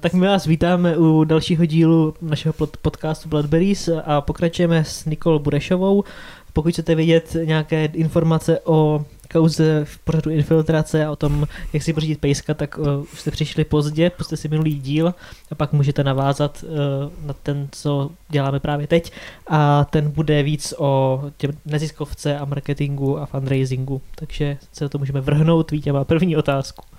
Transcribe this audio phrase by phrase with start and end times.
[0.00, 6.04] Tak my vás vítáme u dalšího dílu našeho podcastu Bloodberries a pokračujeme s Nikol Burešovou.
[6.52, 11.92] Pokud chcete vědět nějaké informace o kauze v pořadu infiltrace a o tom, jak si
[11.92, 15.14] pořídit pejska, tak uh, už jste přišli pozdě, puste si minulý díl
[15.50, 19.12] a pak můžete navázat uh, na ten, co děláme právě teď
[19.48, 24.98] a ten bude víc o těm neziskovce a marketingu a fundraisingu, takže se na to
[24.98, 25.70] můžeme vrhnout.
[25.70, 26.89] Vítě má první otázku.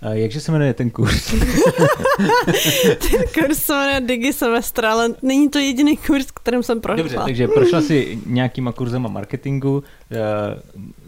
[0.00, 1.34] A jakže se jmenuje ten kurz?
[3.10, 7.02] ten kurz se jmenuje Digi Semestr, ale není to jediný kurz, kterým jsem prošla.
[7.02, 10.16] Dobře, takže prošla si nějakýma kurzema marketingu, eh,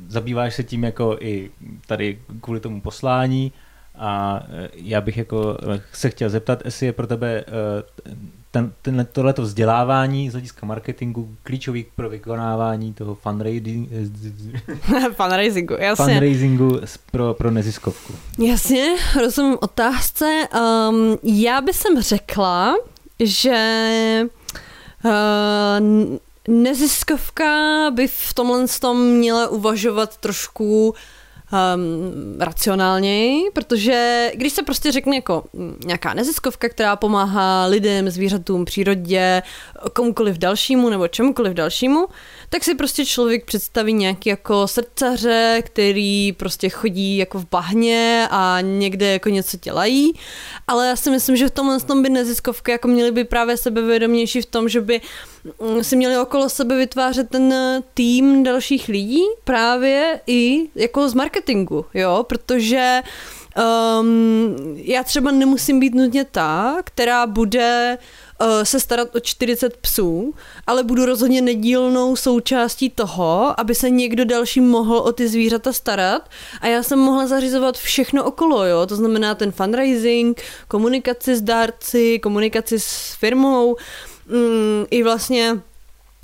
[0.08, 1.50] zabýváš se tím jako i
[1.86, 3.52] tady kvůli tomu poslání
[3.94, 7.44] a eh, já bych jako eh, se chtěl zeptat, jestli je pro tebe
[8.50, 13.88] ten, ten, tohleto vzdělávání z hlediska marketingu klíčový pro vykonávání toho fundraising,
[15.12, 16.04] fundraisingu, jasně.
[16.04, 18.14] fundraisingu pro, pro neziskovku.
[18.38, 20.48] Jasně, rozumím otázce.
[20.90, 22.74] Um, já bych sem řekla,
[23.20, 24.22] že
[25.04, 25.10] uh,
[26.48, 30.94] neziskovka by v tomhle tom měla uvažovat trošku
[31.52, 35.44] um, racionálněji, protože když se prostě řekne jako
[35.84, 39.42] nějaká neziskovka, která pomáhá lidem, zvířatům, přírodě,
[39.92, 42.06] komukoliv dalšímu nebo čemukoliv dalšímu,
[42.48, 48.58] tak si prostě člověk představí nějaký jako srdcaře, který prostě chodí jako v bahně a
[48.60, 50.12] někde jako něco dělají,
[50.66, 54.42] ale já si myslím, že v tomhle tom by neziskovky jako měly by právě sebevědomější
[54.42, 55.39] v tom, že by mm,
[55.82, 57.54] si měli okolo sebe vytvářet ten
[57.94, 63.02] tým dalších lidí právě i jako z marketingu, jo, protože
[64.00, 67.98] um, já třeba nemusím být nutně ta, která bude
[68.40, 70.34] uh, se starat o 40 psů,
[70.66, 76.28] ale budu rozhodně nedílnou součástí toho, aby se někdo další mohl o ty zvířata starat.
[76.60, 82.18] A já jsem mohla zařizovat všechno okolo, jo, to znamená ten fundraising, komunikaci s dárci,
[82.18, 83.76] komunikaci s firmou,
[84.30, 85.60] mm, i vlastně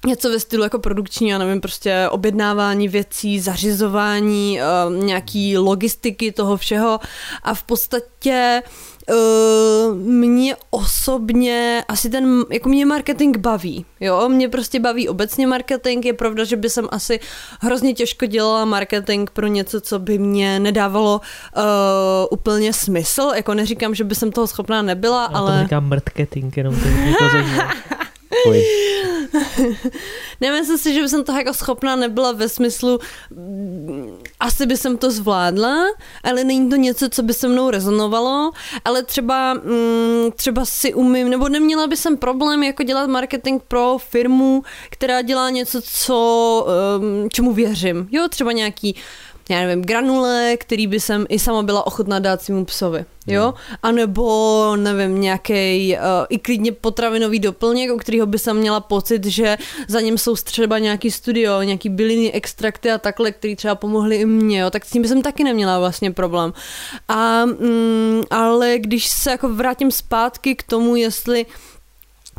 [0.06, 6.56] něco ve stylu jako produkční, já nevím, prostě objednávání věcí, zařizování, uh, nějaký logistiky toho
[6.56, 7.00] všeho.
[7.42, 8.62] A v podstatě
[9.10, 16.06] Uh, mě osobně asi ten, jako mě marketing baví, jo, mě prostě baví obecně marketing,
[16.06, 17.20] je pravda, že by jsem asi
[17.60, 21.20] hrozně těžko dělala marketing pro něco, co by mě nedávalo
[21.56, 21.62] uh,
[22.31, 25.52] úplně smysl, jako neříkám, že by jsem toho schopná nebyla, Já ale...
[25.52, 26.88] Já to říkám marketing, jenom to
[30.41, 32.98] Nemyslím si, že by jsem to jako schopná nebyla ve smyslu,
[33.31, 35.84] mm, asi by jsem to zvládla,
[36.25, 38.50] ale není to něco, co by se mnou rezonovalo,
[38.84, 43.98] ale třeba, mm, třeba si umím, nebo neměla by jsem problém jako dělat marketing pro
[43.98, 46.66] firmu, která dělá něco, co,
[46.98, 48.08] um, čemu věřím.
[48.10, 48.97] Jo, třeba nějaký
[49.48, 53.42] já nevím, granule, který by jsem i sama byla ochotná dát svému psovi, jo?
[53.42, 53.76] Hmm.
[53.82, 59.24] A nebo, nevím, nějaký uh, i klidně potravinový doplněk, o kterého by jsem měla pocit,
[59.24, 59.56] že
[59.88, 64.26] za ním jsou třeba nějaký studio, nějaký byliny, extrakty a takhle, který třeba pomohly i
[64.26, 64.70] mně, jo?
[64.70, 66.52] Tak s tím by jsem taky neměla vlastně problém.
[67.08, 71.46] A, mm, ale když se jako vrátím zpátky k tomu, jestli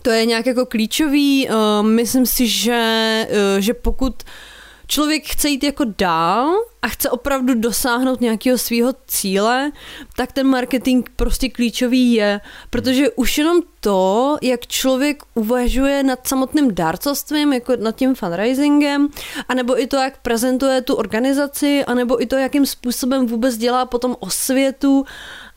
[0.01, 4.29] to je nějak jako klíčový, uh, myslím si, že, uh, že pokud uh,
[4.87, 9.71] člověk chce jít jako dál a chce opravdu dosáhnout nějakého svého cíle,
[10.15, 16.75] tak ten marketing prostě klíčový je, protože už jenom to, jak člověk uvažuje nad samotným
[16.75, 19.07] dárcovstvím, jako nad tím fundraisingem,
[19.49, 24.15] anebo i to, jak prezentuje tu organizaci, anebo i to, jakým způsobem vůbec dělá potom
[24.19, 25.05] osvětu,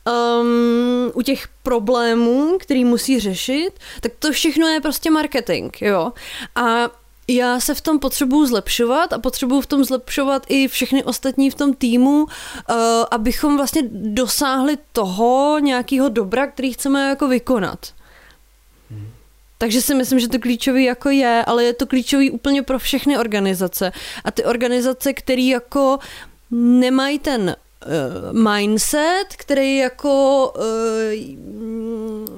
[0.05, 3.71] um, u těch problémů, který musí řešit,
[4.01, 6.13] tak to všechno je prostě marketing, jo.
[6.55, 7.00] A
[7.35, 11.55] já se v tom potřebuju zlepšovat a potřebuju v tom zlepšovat i všechny ostatní v
[11.55, 12.27] tom týmu, uh,
[13.11, 17.79] abychom vlastně dosáhli toho nějakého dobra, který chceme jako vykonat.
[19.57, 23.17] Takže si myslím, že to klíčový jako je, ale je to klíčový úplně pro všechny
[23.17, 23.91] organizace.
[24.23, 25.99] A ty organizace, které jako
[26.51, 27.55] nemají ten
[27.85, 30.63] uh, mindset, který jako uh,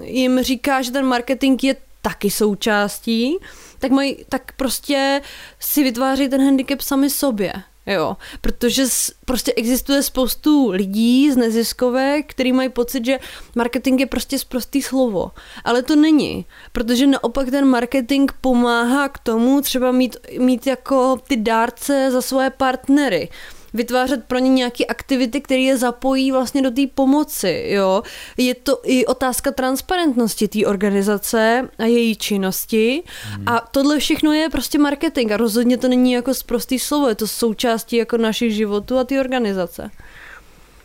[0.02, 3.38] jim říká, že ten marketing je taky součástí,
[3.80, 5.22] tak mají, tak prostě
[5.60, 7.54] si vytváří ten handicap sami sobě.
[7.86, 8.84] Jo, protože
[9.26, 13.20] prostě existuje spoustu lidí z neziskovek, který mají pocit, že
[13.56, 15.32] marketing je prostě zprostý slovo.
[15.64, 21.38] Ale to není, protože naopak ten marketing pomáhá k tomu třeba mít, mít jako ty
[21.38, 23.30] dárce za svoje partnery
[23.74, 27.66] vytvářet pro ně nějaké aktivity, které je zapojí vlastně do té pomoci.
[27.68, 28.04] Jo?
[28.38, 33.48] Je to i otázka transparentnosti té organizace a její činnosti hmm.
[33.48, 37.28] a tohle všechno je prostě marketing a rozhodně to není jako zprostý slovo, je to
[37.28, 39.92] součástí jako našich životů a ty organizace.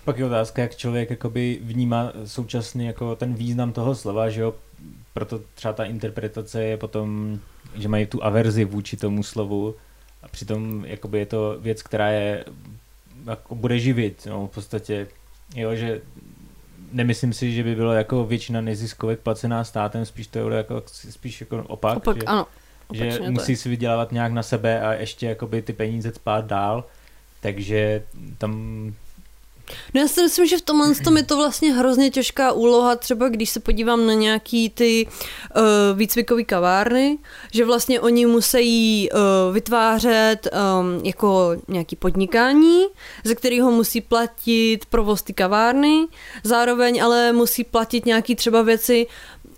[0.05, 4.55] Pak je otázka, jak člověk jakoby vnímá současný jako ten význam toho slova, že jo,
[5.15, 7.39] proto třeba ta interpretace je potom,
[7.75, 9.75] že mají tu averzi vůči tomu slovu
[10.23, 12.45] a přitom jakoby je to věc, která je
[13.27, 15.07] jako bude živit, no, v podstatě,
[15.55, 16.01] jo, že
[16.93, 21.41] nemyslím si, že by bylo jako většina neziskovek placená státem, spíš to je jako, spíš
[21.41, 22.47] jako opak, Opak, že, ano.
[22.93, 26.85] že musí si vydělávat nějak na sebe a ještě jakoby ty peníze spát dál,
[27.41, 28.03] takže
[28.39, 28.95] tam
[29.95, 33.29] No já si myslím, že v tomhle tom je to vlastně hrozně těžká úloha, třeba
[33.29, 37.19] když se podívám na nějaký ty uh, výcvikové kavárny,
[37.53, 42.85] že vlastně oni musí uh, vytvářet um, jako nějaký podnikání,
[43.25, 46.07] ze kterého musí platit provoz ty kavárny,
[46.45, 49.07] zároveň ale musí platit nějaký třeba věci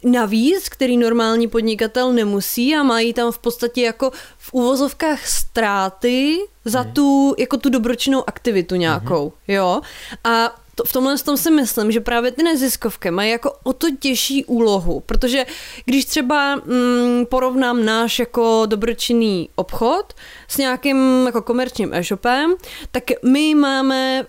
[0.04, 6.84] navíc, který normální podnikatel nemusí a mají tam v podstatě jako v uvozovkách ztráty za
[6.84, 9.80] tu, jako tu dobročinnou aktivitu nějakou, jo.
[10.24, 13.86] A to, v tomhle tom si myslím, že právě ty neziskovky mají jako o to
[14.00, 15.46] těžší úlohu, protože
[15.84, 20.14] když třeba mm, porovnám náš jako dobročinný obchod
[20.48, 22.54] s nějakým jako komerčním e-shopem,
[22.90, 24.26] tak my máme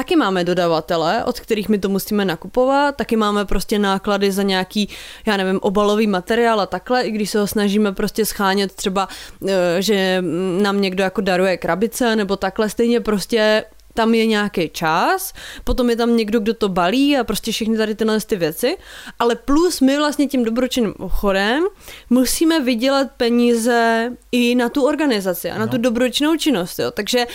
[0.00, 4.88] Taky máme dodavatele, od kterých my to musíme nakupovat, taky máme prostě náklady za nějaký,
[5.26, 9.08] já nevím, obalový materiál a takhle, i když se ho snažíme prostě schánět třeba,
[9.48, 10.22] eh, že
[10.62, 13.64] nám někdo jako daruje krabice nebo takhle, stejně prostě
[13.94, 15.32] tam je nějaký čas,
[15.64, 18.76] potom je tam někdo, kdo to balí a prostě všechny tady tyhle ty věci,
[19.18, 21.64] ale plus my vlastně tím dobročinným obchodem
[22.10, 25.70] musíme vydělat peníze i na tu organizaci a na No.
[25.70, 26.90] tu dobročinnou činnost, jo.
[26.90, 27.26] takže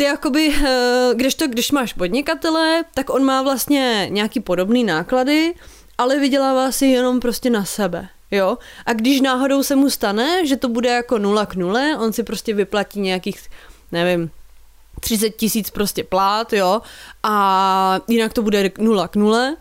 [0.00, 5.54] ty jakoby, eh, když to, když máš podnikatele, tak on má vlastně nějaký podobný náklady,
[5.98, 8.08] ale vydělává si jenom prostě na sebe.
[8.30, 8.58] Jo?
[8.86, 12.22] A když náhodou se mu stane, že to bude jako nula k nule, on si
[12.22, 13.40] prostě vyplatí nějakých,
[13.92, 14.30] nevím,
[15.00, 16.80] 30 tisíc prostě plát, jo,
[17.22, 19.56] a jinak to bude nula k nule,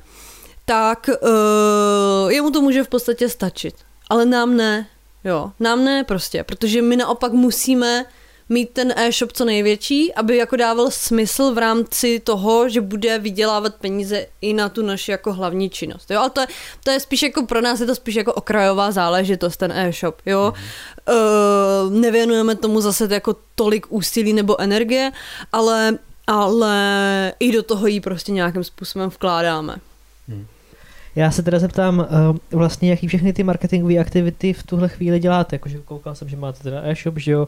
[0.66, 3.76] tak uh, jemu to může v podstatě stačit.
[4.10, 4.88] Ale nám ne,
[5.24, 8.06] jo, nám ne prostě, protože my naopak musíme
[8.50, 13.76] mít ten e-shop co největší, aby jako dával smysl v rámci toho, že bude vydělávat
[13.76, 16.12] peníze i na tu naši jako hlavní činnost.
[16.12, 16.48] Jo, ale to je,
[16.84, 20.54] to je spíš jako pro nás je to spíš jako okrajová záležitost, ten e-shop, jo.
[20.56, 21.86] Mm-hmm.
[21.88, 25.12] Uh, nevěnujeme tomu zase jako tolik úsilí nebo energie,
[25.52, 25.98] ale,
[26.28, 29.76] ale i do toho jí prostě nějakým způsobem vkládáme.
[31.16, 35.56] Já se teda zeptám, uh, vlastně jaký všechny ty marketingové aktivity v tuhle chvíli děláte,
[35.56, 37.48] jakože koukal jsem, že máte teda e-shop, že jo,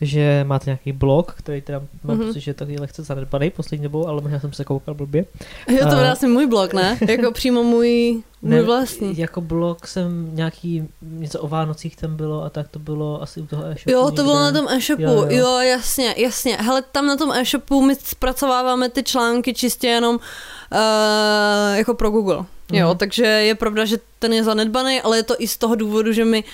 [0.00, 2.26] že máte nějaký blog, který teda mám Mhm.
[2.26, 5.24] pocit, že je taky lehce zanedbaný poslední dobou, ale možná jsem se koukal blbě.
[5.68, 6.98] Jo, to A- byl asi můj blog, ne?
[7.08, 9.18] Jako přímo můj, můj vlastní.
[9.18, 13.46] Jako blog jsem nějaký, něco o Vánocích tam bylo a tak to bylo asi u
[13.46, 15.58] toho e-shopu Jo, to bylo na tom e-shopu, Jo, jo, jo.
[15.58, 16.56] jasně, jasně.
[16.60, 22.44] Hele, tam na tom e-shopu my zpracováváme ty články čistě jenom uh, jako pro Google.
[22.72, 22.98] Jo, Mhm.
[22.98, 26.24] takže je pravda, že ten je zanedbaný, ale je to i z toho důvodu, že
[26.24, 26.44] my,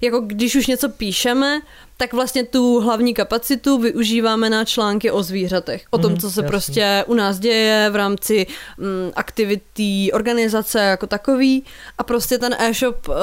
[0.00, 1.60] jako když už něco píšeme,
[2.00, 5.84] tak vlastně tu hlavní kapacitu využíváme na články o zvířatech.
[5.90, 6.48] O tom, Mhm, co se jasně.
[6.48, 8.46] prostě u nás děje v rámci
[8.78, 11.64] mm, aktivity organizace jako takový.
[11.98, 13.14] A prostě ten e-shop uh,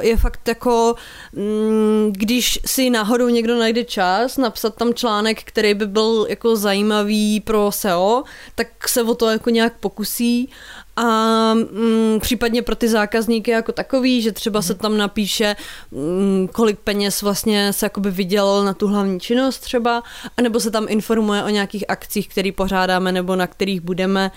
[0.00, 0.94] je fakt jako,
[1.32, 7.40] mm, když si náhodou někdo najde čas napsat tam článek, který by byl jako zajímavý
[7.40, 8.22] pro SEO,
[8.54, 10.50] tak se o to jako nějak pokusí
[10.96, 15.56] a mm, případně pro ty zákazníky jako takový, že třeba se tam napíše,
[15.90, 20.02] mm, kolik peněz vlastně se jakoby vydělal na tu hlavní činnost třeba,
[20.36, 24.30] anebo se tam informuje o nějakých akcích, které pořádáme nebo na kterých budeme.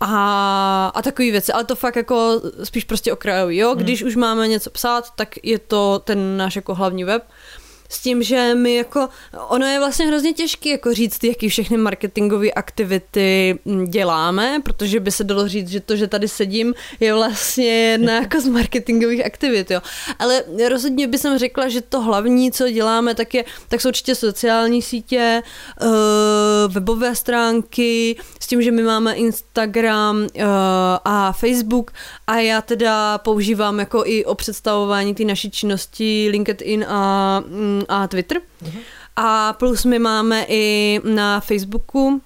[0.00, 4.48] A, a takové věci, ale to fakt jako spíš prostě okrajový, jo, když už máme
[4.48, 7.22] něco psát, tak je to ten náš jako hlavní web,
[7.92, 9.08] s tím, že my jako,
[9.48, 15.10] ono je vlastně hrozně těžké jako říct, jaký všechny marketingové aktivity mm, děláme, protože by
[15.10, 19.70] se dalo říct, že to, že tady sedím, je vlastně jedna jako z marketingových aktivit,
[19.70, 19.80] jo.
[20.18, 24.82] Ale rozhodně bych řekla, že to hlavní, co děláme, tak, je, tak jsou určitě sociální
[24.82, 25.42] sítě,
[25.82, 25.88] uh,
[26.72, 28.16] webové stránky,
[28.52, 30.28] tím, že my máme Instagram uh,
[31.04, 31.92] a Facebook
[32.26, 38.08] a já teda používám jako i o představování té naší činnosti LinkedIn a, mm, a
[38.08, 38.40] Twitter.
[39.16, 42.20] A plus my máme i na Facebooku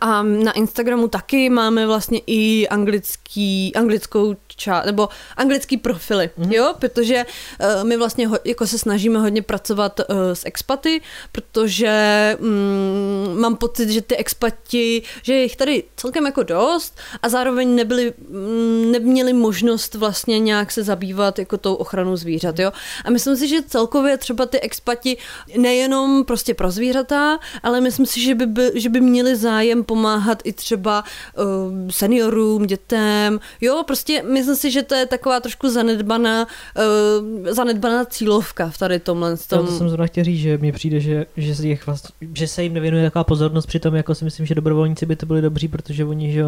[0.00, 6.52] a na Instagramu taky máme vlastně i anglický, anglickou část, nebo anglický profily, mm-hmm.
[6.54, 11.00] jo, protože uh, my vlastně ho, jako se snažíme hodně pracovat uh, s expaty,
[11.32, 11.92] protože
[12.40, 17.74] um, mám pocit, že ty expati, že je jich tady celkem jako dost a zároveň
[17.74, 22.72] nebyli, um, neměli možnost vlastně nějak se zabývat jako tou ochranou zvířat, jo.
[23.04, 25.16] A myslím si, že celkově třeba ty expati
[25.56, 30.42] nejenom prostě pro zvířata, ale myslím si, že by, by, že by měli zájem pomáhat
[30.44, 31.44] i třeba uh,
[31.90, 38.70] seniorům, dětem, jo, prostě myslím si, že to je taková trošku zanedbaná, uh, zanedbaná cílovka
[38.70, 39.36] v tady tomhle.
[39.36, 39.66] Tom...
[39.66, 42.62] To jsem zrovna chtěl říct, že mně přijde, že, že, se jich vlastně, že se
[42.62, 46.04] jim nevěnuje taková pozornost, přitom jako si myslím, že dobrovolníci by to byli dobří, protože
[46.04, 46.44] oni že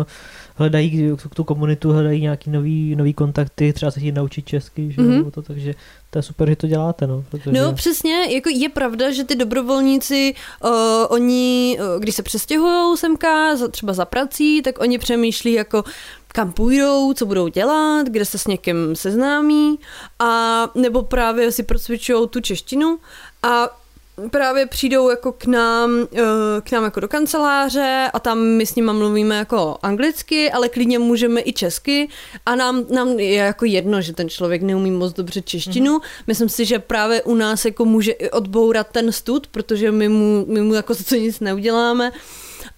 [0.54, 5.30] hledají tu komunitu, hledají nějaký nový, nový kontakty, třeba se chtějí naučit česky, že mm-hmm.
[5.30, 5.74] to, takže
[6.10, 7.06] to je super, že to děláte.
[7.06, 7.52] No, protože...
[7.52, 10.70] no přesně, jako je pravda, že ty dobrovolníci, uh,
[11.08, 15.84] oni, uh, když se přestěhují semka, za, třeba za prací, tak oni přemýšlí jako,
[16.32, 19.78] kam půjdou, co budou dělat, kde se s někým seznámí
[20.18, 22.98] a nebo právě si procvičují tu češtinu
[23.42, 23.82] a
[24.30, 28.74] právě přijdou jako k nám, eh, k nám jako do kanceláře a tam my s
[28.74, 32.08] nimi mluvíme jako anglicky, ale klidně můžeme i česky
[32.46, 35.98] a nám, nám je jako jedno, že ten člověk neumí moc dobře češtinu.
[35.98, 36.24] Mm-hmm.
[36.26, 40.44] Myslím si, že právě u nás jako může i odbourat ten stud, protože my mu,
[40.48, 42.12] my mu jako za to nic neuděláme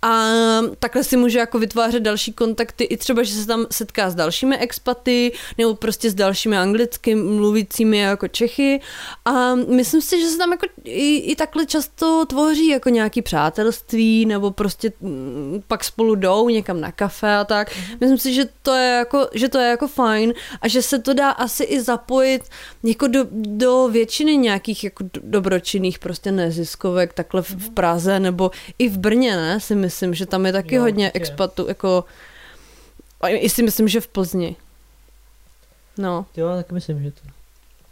[0.05, 0.31] a
[0.79, 4.59] takhle si může jako vytvářet další kontakty, i třeba, že se tam setká s dalšími
[4.59, 8.81] expaty, nebo prostě s dalšími anglicky mluvícími jako Čechy.
[9.25, 14.27] A myslím si, že se tam jako i, i takhle často tvoří jako nějaký přátelství,
[14.27, 17.71] nebo prostě mm, pak spolu jdou někam na kafe a tak.
[17.71, 17.97] Mm-hmm.
[18.01, 21.15] Myslím si, že to je jako, že to je jako fajn a že se to
[21.15, 22.43] dá asi i zapojit
[22.83, 28.89] jako do, do většiny nějakých jako dobročinných prostě neziskovek takhle v, v Praze nebo i
[28.89, 31.13] v Brně, ne, si myslím myslím, že tam je taky jo, hodně je.
[31.15, 32.05] expatů, jako
[33.29, 34.57] i si myslím, že v Plzni.
[35.99, 36.27] No.
[36.37, 37.21] Jo, tak myslím, že to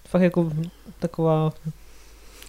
[0.09, 0.53] fakt jako
[0.99, 1.53] taková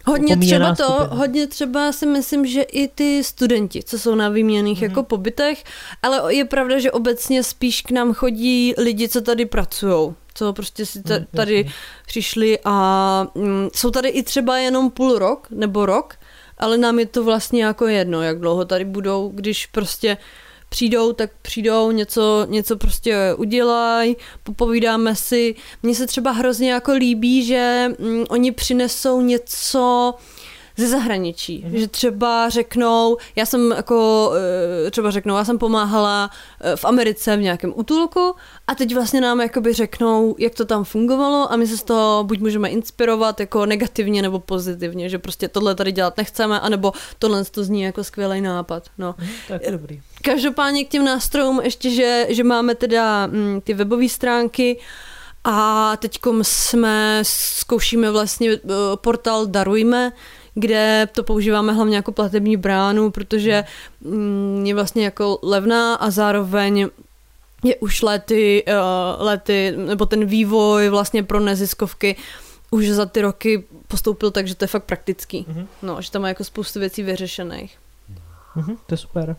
[0.05, 1.15] Hodně třeba to, skupina.
[1.15, 4.89] hodně třeba si myslím, že i ty studenti, co jsou na výměných mm-hmm.
[4.89, 5.63] jako pobytech,
[6.01, 10.85] ale je pravda, že obecně spíš k nám chodí lidi, co tady pracují co prostě
[10.85, 11.69] si mhm, tady
[12.05, 16.15] přišli a mm, jsou tady i třeba jenom půl rok nebo rok
[16.63, 20.17] ale nám je to vlastně jako jedno, jak dlouho tady budou, když prostě
[20.69, 25.55] přijdou, tak přijdou, něco, něco prostě udělají, popovídáme si.
[25.83, 30.13] Mně se třeba hrozně jako líbí, že mm, oni přinesou něco,
[30.77, 31.79] ze zahraničí, mm-hmm.
[31.79, 34.31] že třeba řeknou, já jsem jako,
[34.87, 36.29] eh, třeba řeknou, já jsem pomáhala
[36.61, 38.35] eh, v Americe v nějakém útulku
[38.67, 42.23] a teď vlastně nám jakoby řeknou, jak to tam fungovalo a my se z toho
[42.23, 47.45] buď můžeme inspirovat jako negativně nebo pozitivně, že prostě tohle tady dělat nechceme, anebo tohle
[47.45, 48.89] to zní jako skvělý nápad.
[48.97, 49.15] No.
[49.19, 50.01] Mm, tak je dobrý.
[50.21, 54.79] Každopádně k těm nástrojům ještě, že, že máme teda mm, ty webové stránky,
[55.43, 60.11] a teď jsme zkoušíme vlastně uh, portál Darujme,
[60.55, 63.63] kde to používáme hlavně jako platební bránu, protože
[64.01, 66.87] mm, je vlastně jako levná a zároveň
[67.63, 72.15] je už lety, uh, lety, nebo ten vývoj vlastně pro neziskovky
[72.71, 75.45] už za ty roky postoupil tak, že to je fakt praktický.
[75.49, 75.67] Mm-hmm.
[75.81, 77.77] No, že tam má jako spoustu věcí vyřešených.
[78.55, 79.35] Mm-hmm, to je super.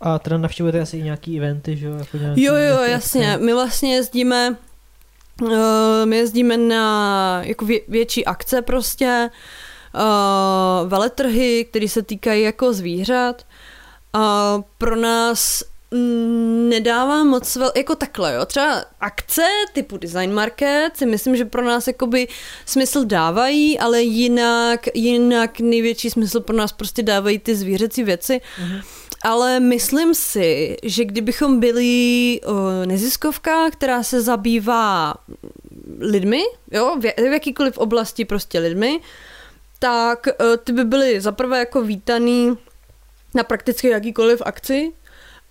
[0.00, 1.94] A teda navštěvujete asi i nějaký eventy, že jo?
[1.94, 3.36] Jako nějaký, jo, jo, jasně.
[3.36, 4.56] My vlastně jezdíme
[5.42, 5.50] uh,
[6.04, 9.30] my jezdíme na jako vě, větší akce prostě,
[9.94, 13.46] uh, veletrhy, které se týkají jako zvířat.
[14.14, 15.62] Uh, pro nás
[16.68, 18.46] nedává moc vel, jako takhle, jo.
[18.46, 19.42] Třeba akce
[19.72, 22.28] typu design market si myslím, že pro nás jakoby
[22.66, 28.40] smysl dávají, ale jinak, jinak největší smysl pro nás prostě dávají ty zvířecí věci.
[28.40, 28.82] Mm-hmm.
[29.24, 35.14] Ale myslím si, že kdybychom byli o, neziskovka, která se zabývá
[35.98, 39.00] lidmi, jo, v, v jakýkoliv oblasti prostě lidmi,
[39.80, 42.58] tak uh, ty by byly zaprvé jako vítaný
[43.34, 44.92] na prakticky jakýkoliv akci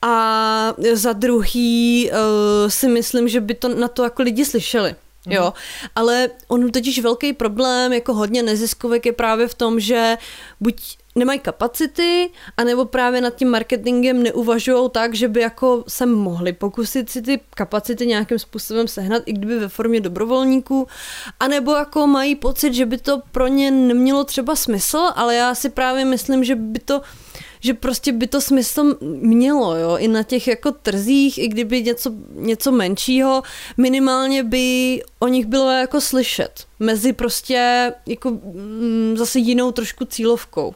[0.01, 4.95] a za druhý uh, si myslím, že by to na to jako lidi slyšeli.
[5.25, 5.31] Mm.
[5.31, 5.53] Jo,
[5.95, 10.17] ale on totiž velký problém, jako hodně neziskovek je právě v tom, že
[10.59, 16.53] buď nemají kapacity, anebo právě nad tím marketingem neuvažují tak, že by jako se mohli
[16.53, 20.87] pokusit si ty kapacity nějakým způsobem sehnat, i kdyby ve formě dobrovolníků,
[21.39, 25.69] anebo jako mají pocit, že by to pro ně nemělo třeba smysl, ale já si
[25.69, 27.01] právě myslím, že by to
[27.59, 32.11] že prostě by to smysl mělo, jo, i na těch jako trzích, i kdyby něco,
[32.35, 33.43] něco menšího,
[33.77, 36.65] minimálně by o nich bylo jako slyšet.
[36.79, 40.75] Mezi prostě jako mm, zase jinou trošku cílovkou.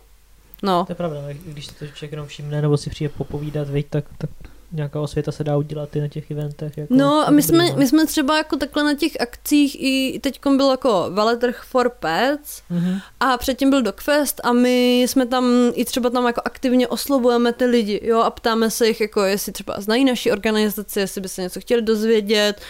[0.64, 0.86] No.
[0.86, 4.06] To je pravda, když si to člověk jenom všimne nebo si přijde popovídat, veď, tak,
[4.18, 4.30] tak
[4.74, 6.78] nějaká osvěta se dá udělat i na těch eventech.
[6.78, 10.40] Jako, No a my jsme, my jsme třeba jako takhle na těch akcích i teď
[10.58, 13.00] byl jako veletrh for pets Mhm.
[13.20, 17.66] a předtím byl Dogfest a my jsme tam i třeba tam jako aktivně oslovujeme ty
[17.66, 21.42] lidi, jo, a ptáme se jich, jako jestli třeba znají naši organizaci, jestli by se
[21.42, 22.62] něco chtěli dozvědět,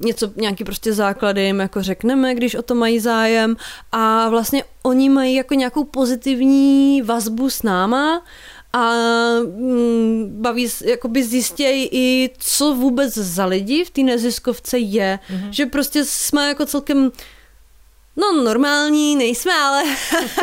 [0.00, 3.56] něco, nějaký prostě základy jim jako řekneme, když o to mají zájem
[3.92, 8.24] a vlastně oni mají jako nějakou pozitivní vazbu s náma
[8.72, 8.90] a
[9.40, 15.18] mm, baví, jakoby zjistějí i, co vůbec za lidi v té neziskovce je.
[15.30, 15.50] Mm-hmm.
[15.50, 17.10] Že prostě jsme jako celkem
[18.16, 19.82] No normální nejsme, ale,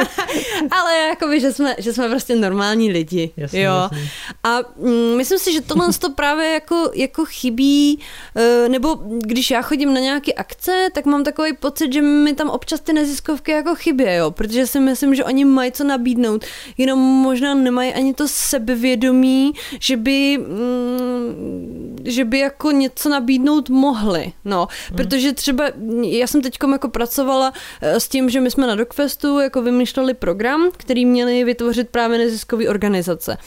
[0.71, 3.31] ale jakoby, že jsme, že jsme prostě normální lidi.
[3.37, 3.73] Jasně, jo.
[3.73, 4.09] jasně.
[4.43, 7.99] A mm, myslím si, že tohle to právě jako, jako chybí,
[8.35, 8.95] eh, nebo
[9.25, 12.93] když já chodím na nějaké akce, tak mám takový pocit, že mi tam občas ty
[12.93, 16.45] neziskovky jako chybí, jo, protože si myslím, že oni mají co nabídnout,
[16.77, 24.33] jenom možná nemají ani to sebevědomí, že by, mm, že by jako něco nabídnout mohli,
[24.45, 25.65] no, protože třeba
[26.01, 30.69] já jsem teď jako pracovala s tím, že my jsme na Dogfestu jako vymýšleli program,
[30.77, 33.37] který měli vytvořit právě neziskové organizace.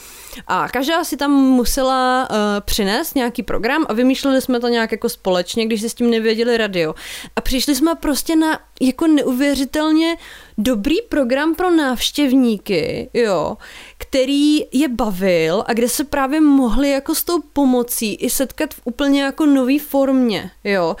[0.47, 5.09] A každá si tam musela uh, přinést nějaký program a vymýšleli jsme to nějak jako
[5.09, 6.95] společně, když si s tím nevěděli radio.
[7.35, 10.17] A přišli jsme prostě na jako neuvěřitelně
[10.57, 13.57] dobrý program pro návštěvníky, jo,
[13.97, 18.81] který je bavil a kde se právě mohli jako s tou pomocí i setkat v
[18.83, 20.95] úplně jako nový formě, jo.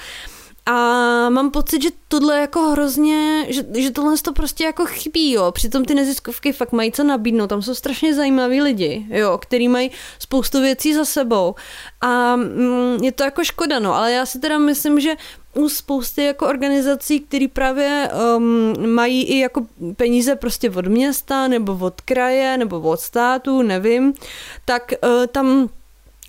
[0.65, 0.73] A
[1.29, 5.51] mám pocit, že tohle jako hrozně, že, že tohle to prostě jako chybí, jo.
[5.51, 9.91] Přitom ty neziskovky fakt mají co nabídnout, tam jsou strašně zajímaví lidi, jo, který mají
[10.19, 11.55] spoustu věcí za sebou.
[12.01, 15.15] A mm, je to jako škoda, no, ale já si teda myslím, že
[15.55, 19.65] u spousty jako organizací, které právě um, mají i jako
[19.95, 24.13] peníze prostě od města, nebo od kraje, nebo od státu, nevím,
[24.65, 25.69] tak uh, tam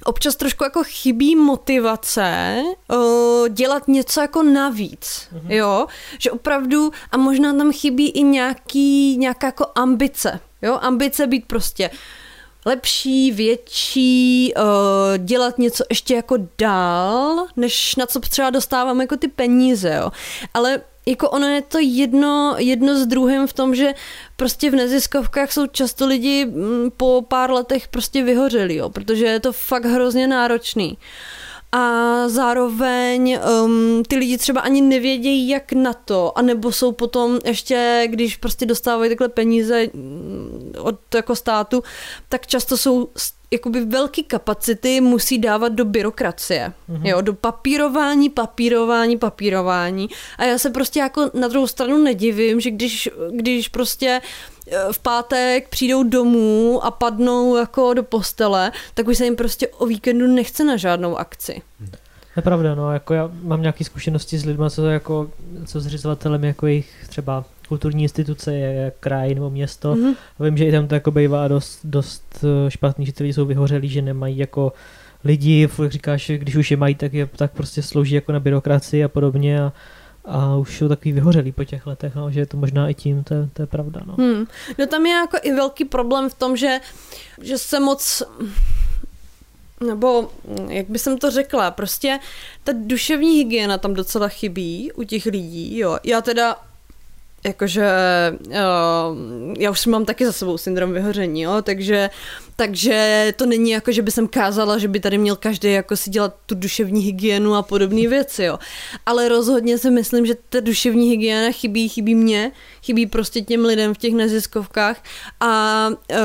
[0.05, 2.57] občas trošku jako chybí motivace
[2.89, 5.51] uh, dělat něco jako navíc, mm-hmm.
[5.51, 5.87] jo,
[6.19, 11.91] že opravdu a možná tam chybí i nějaký, nějaká jako ambice, jo, ambice být prostě
[12.67, 19.29] lepší, větší, uh, dělat něco ještě jako dál, než na co třeba dostáváme jako ty
[19.29, 20.11] peníze, jo.
[20.55, 23.95] Ale jako ono je to jedno, jedno s druhým v tom, že
[24.37, 29.41] prostě v neziskovkách jsou často lidi mm, po pár letech prostě vyhořeli, jo, protože je
[29.41, 30.97] to fakt hrozně náročný.
[31.77, 38.07] A zároveň um, ty lidi třeba ani nevědějí, jak na to, anebo jsou potom ještě,
[38.11, 41.83] když prostě dostávají takhle peníze mm, od jako státu,
[42.29, 43.09] tak často jsou
[43.51, 47.07] jakoby velký kapacity musí dávat do byrokracie, mm-hmm.
[47.07, 50.09] jo, do papírování, papírování, papírování.
[50.39, 54.54] A já se prostě jako na druhou stranu nedivím, že když, když prostě eh,
[54.93, 59.87] v pátek přijdou domů a padnou jako do postele, tak už se jim prostě o
[59.87, 61.63] víkendu nechce na žádnou akci.
[62.35, 65.31] To je pravda, no, jako já mám nějaké zkušenosti s lidmi, co jako,
[65.65, 69.95] co zřizovatelem jako jejich třeba kulturní instituce je, kraj nebo město.
[69.95, 70.15] Mhm.
[70.39, 73.33] A vím, že i tam to jako bývá dost, dost eh, špatný, že ty lidi
[73.33, 74.73] jsou vyhořelí, že nemají jako
[75.25, 79.05] lidi, jak říkáš, když už je mají, tak, je, tak prostě slouží jako na byrokracii
[79.05, 79.73] a podobně a,
[80.25, 83.25] a už jsou takový vyhořelí po těch letech, no, že je to možná i tím,
[83.25, 84.01] to, je- to je pravda.
[84.07, 84.15] No.
[84.19, 84.47] Hmm.
[84.79, 86.81] No tam je jako i velký problém v tom, že,
[87.43, 88.23] že se moc
[89.87, 90.31] nebo
[90.69, 92.19] jak by jsem to řekla, prostě
[92.65, 95.99] ta duševní hygiena tam docela chybí u těch lidí, jo.
[96.05, 96.57] Já teda
[97.45, 97.89] jakože
[98.47, 98.55] uh,
[99.59, 102.11] já už mám taky za sebou syndrom vyhoření, jo, takže,
[102.57, 106.11] takže to není jako, že by jsem kázala, že by tady měl každý jako si
[106.11, 108.59] dělat tu duševní hygienu a podobné věci, jo.
[109.07, 112.53] Ale rozhodně si myslím, že ta duševní hygiena chybí, chybí mě,
[112.83, 115.03] chybí prostě těm lidem v těch neziskovkách
[115.41, 116.17] a uh,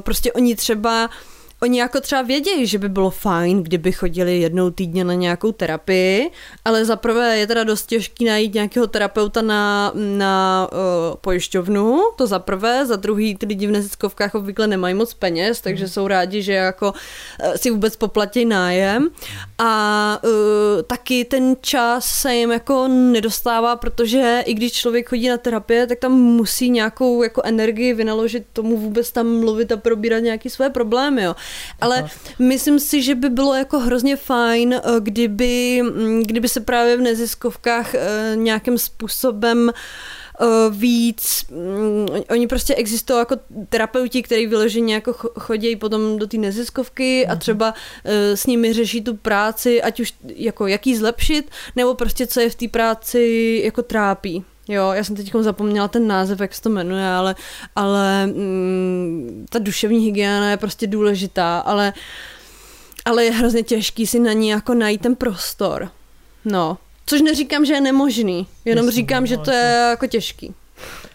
[0.00, 1.10] prostě oni třeba
[1.64, 6.30] Oni jako třeba vědějí, že by bylo fajn, kdyby chodili jednou týdně na nějakou terapii,
[6.64, 12.26] ale za prvé je teda dost těžký najít nějakého terapeuta na, na uh, pojišťovnu, to
[12.26, 16.42] za prvé, za druhý ty lidi v neziskovkách obvykle nemají moc peněz, takže jsou rádi,
[16.42, 19.08] že jako uh, si vůbec poplatí nájem.
[19.58, 20.30] A uh,
[20.82, 25.98] taky ten čas se jim jako nedostává, protože i když člověk chodí na terapie, tak
[25.98, 31.22] tam musí nějakou jako energii vynaložit tomu vůbec tam mluvit a probírat nějaké své problémy,
[31.22, 31.34] jo.
[31.80, 36.96] Ale myslím si, že by bylo jako hrozně fajn, eh, kdyby, mm, kdyby se právě
[36.96, 43.36] v neziskovkách eh, nějakým způsobem eh, víc, mm, oni prostě existují jako
[43.68, 48.72] terapeuti, kteří vyloženě jako cho- chodí potom do té neziskovky a třeba eh, s nimi
[48.72, 52.68] řeší tu práci, ať už jako jak jí zlepšit, nebo prostě co je v té
[52.68, 54.44] práci jako trápí.
[54.68, 57.34] Jo, já jsem teď zapomněla ten název, jak se to jmenuje, ale,
[57.76, 61.92] ale mm, ta duševní hygiena je prostě důležitá, ale
[63.04, 65.88] ale je hrozně těžký si na ní jako najít ten prostor.
[66.44, 70.54] No, což neříkám, že je nemožný, jenom Jasně, říkám, no, že to je jako těžký.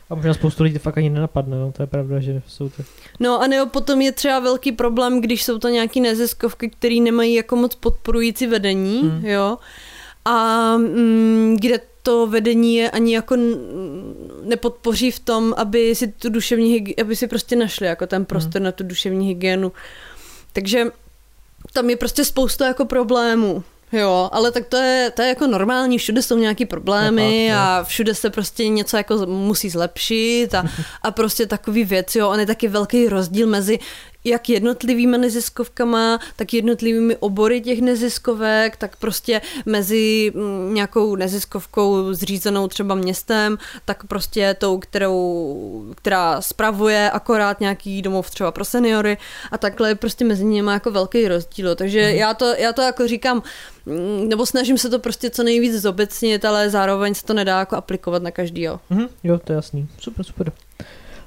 [0.10, 2.84] A možná spoustu lidí to fakt ani nenapadne, no, to je pravda, že jsou to...
[3.20, 7.34] No a nebo potom je třeba velký problém, když jsou to nějaký neziskovky, které nemají
[7.34, 9.26] jako moc podporující vedení, Hmm.
[9.26, 9.58] jo,
[10.26, 13.36] a mm, kde to vedení je ani jako
[14.44, 18.72] nepodpoří v tom, aby si tu duševní aby si prostě našli jako ten prostor na
[18.72, 19.72] tu duševní hygienu.
[20.54, 20.86] Takže
[21.74, 23.64] tam je prostě spousta jako problémů.
[23.92, 27.58] Jo, ale tak to je, to je jako normální, všude jsou nějaký problémy no.
[27.58, 30.64] a všude se prostě něco jako musí zlepšit a,
[31.02, 33.80] a prostě takový věc, jo, on je taky velký rozdíl mezi
[34.30, 42.68] jak jednotlivými neziskovkama, tak jednotlivými obory těch neziskovek, tak prostě mezi mm, nějakou neziskovkou zřízenou
[42.68, 49.18] třeba městem, tak prostě tou, kterou, která spravuje akorát nějaký domov třeba pro seniory
[49.52, 51.76] a takhle je prostě mezi nimi jako velký rozdíl.
[51.76, 52.16] Takže Mhm.
[52.16, 53.44] já, to, já to jako říkám,
[53.86, 57.76] mm, nebo snažím se to prostě co nejvíc zobecnit, ale zároveň se to nedá jako
[57.76, 58.80] aplikovat na každýho.
[58.90, 59.88] Mhm, jo, to je jasný.
[60.00, 60.52] Super, super.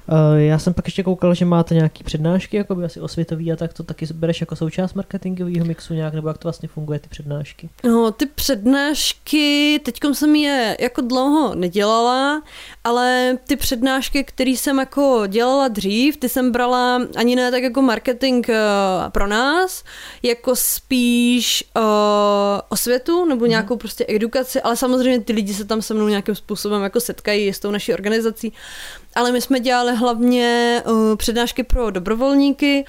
[0.07, 3.55] Uh, já jsem pak ještě koukal, že máte nějaký přednášky, jako by asi osvětový a
[3.55, 7.07] tak to taky bereš jako součást marketingového mixu nějak, nebo jak to vlastně funguje, ty
[7.09, 7.69] přednášky?
[7.83, 12.43] No, ty přednášky, teďkom jsem je jako dlouho nedělala,
[12.83, 17.81] ale ty přednášky, které jsem jako dělala dřív, ty jsem brala ani ne tak jako
[17.81, 18.55] marketing uh,
[19.09, 19.83] pro nás,
[20.23, 21.83] jako spíš uh,
[22.69, 26.83] osvětu nebo nějakou prostě edukaci, ale samozřejmě ty lidi se tam se mnou nějakým způsobem
[26.83, 28.53] jako setkají s tou naší organizací.
[29.15, 32.85] Ale my jsme dělali hlavně uh, přednášky pro dobrovolníky,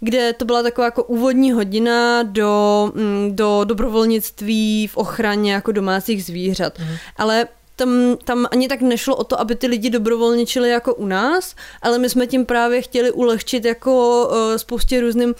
[0.00, 6.24] kde to byla taková jako úvodní hodina do, mm, do dobrovolnictví v ochraně jako domácích
[6.24, 6.78] zvířat.
[6.78, 6.96] Mhm.
[7.16, 11.54] Ale tam, tam ani tak nešlo o to, aby ty lidi dobrovolničili jako u nás,
[11.82, 15.34] ale my jsme tím právě chtěli ulehčit jako uh, spoustě různým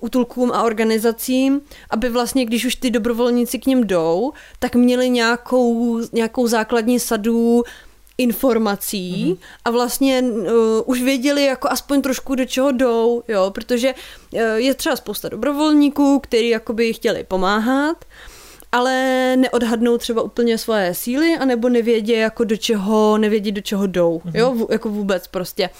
[0.00, 6.00] útulkům a organizacím, aby vlastně, když už ty dobrovolníci k ním jdou, tak měli nějakou,
[6.12, 7.62] nějakou základní sadu
[8.18, 9.38] informací mm-hmm.
[9.64, 10.46] a vlastně uh,
[10.84, 16.20] už věděli jako aspoň trošku do čeho jdou, jo, protože uh, je třeba spousta dobrovolníků,
[16.20, 18.04] kteří jakoby chtěli pomáhat,
[18.72, 24.22] ale neodhadnou třeba úplně svoje síly, anebo nevědí jako do čeho, nevědí do čeho jdou,
[24.26, 24.38] mm-hmm.
[24.38, 25.70] jo, v, jako vůbec prostě.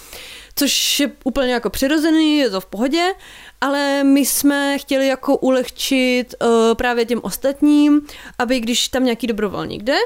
[0.57, 3.13] Což je úplně jako přirozený, je to v pohodě,
[3.61, 8.07] ale my jsme chtěli jako ulehčit uh, právě těm ostatním,
[8.39, 9.97] aby když tam nějaký dobrovolník jde,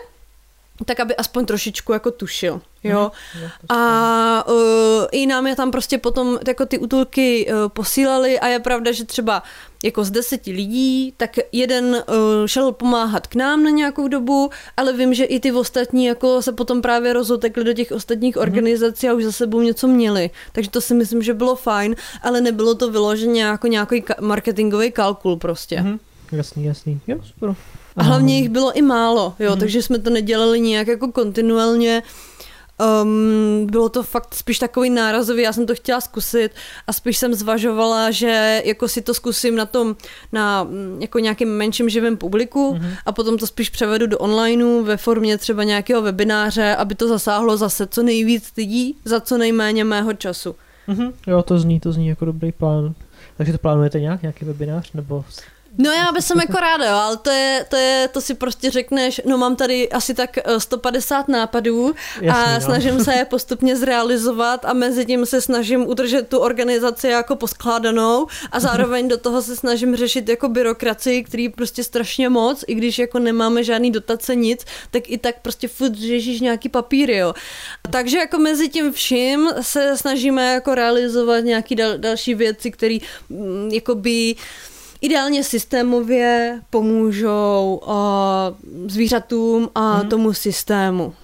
[0.84, 3.10] tak aby aspoň trošičku jako tušil, jo.
[3.34, 3.50] Mhm.
[3.68, 4.54] A uh,
[5.12, 9.04] i nám je tam prostě potom jako ty útulky uh, posílali a je pravda, že
[9.04, 9.42] třeba
[9.84, 12.02] jako z deseti lidí, tak jeden uh,
[12.46, 16.52] šel pomáhat k nám na nějakou dobu, ale vím, že i ty ostatní jako se
[16.52, 18.42] potom právě rozotekli do těch ostatních Mhm.
[18.42, 20.30] organizací a už za sebou něco měli.
[20.52, 25.36] Takže to si myslím, že bylo fajn, ale nebylo to vyloženě jako nějaký marketingový kalkul
[25.36, 25.80] prostě.
[25.80, 25.98] Mhm,
[26.32, 27.00] jasný, jasný.
[27.06, 27.54] Jo, super.
[27.98, 29.60] A hlavně jich bylo i málo, jo, Mhm.
[29.60, 32.02] takže jsme to nedělali nějak jako kontinuálně.
[33.02, 36.50] Um, bylo to fakt spíš takový nárazový, já jsem to chtěla zkusit
[36.86, 39.96] a spíš jsem zvažovala, že jako si to zkusím na tom,
[40.32, 42.90] na mm, jako nějakém menším živém publiku Mhm.
[43.06, 47.56] a potom to spíš převedu do onlineu ve formě třeba nějakého webináře, aby to zasáhlo
[47.56, 50.54] zase co nejvíc lidí za co nejméně mého času.
[50.86, 52.94] Mhm, jo, to zní, to zní jako dobrý plán.
[53.36, 55.24] Takže to plánujete nějak, nějaký webinář, nebo...
[55.78, 58.70] No já bych jsem jako ráda, jo, ale to je, to je, to si prostě
[58.70, 62.60] řekneš, no mám tady asi tak eh, 150 nápadů Jasný, a no.
[62.60, 68.26] snažím se je postupně zrealizovat a mezi tím se snažím udržet tu organizaci jako poskládanou
[68.52, 72.98] a zároveň do toho se snažím řešit jako byrokracii, který prostě strašně moc, i když
[72.98, 77.34] jako nemáme žádný dotace nic, tak i tak prostě furt řešíš nějaký papíry, jo.
[77.90, 83.70] Takže jako mezi tím vším se snažíme jako realizovat nějaký dal, další věci, které mm,
[83.72, 84.34] jakoby
[85.00, 90.00] ideálně systémově pomůžou uh, zvířatům a Mhm.
[90.00, 90.08] hmm.
[90.08, 91.14] tomu systému.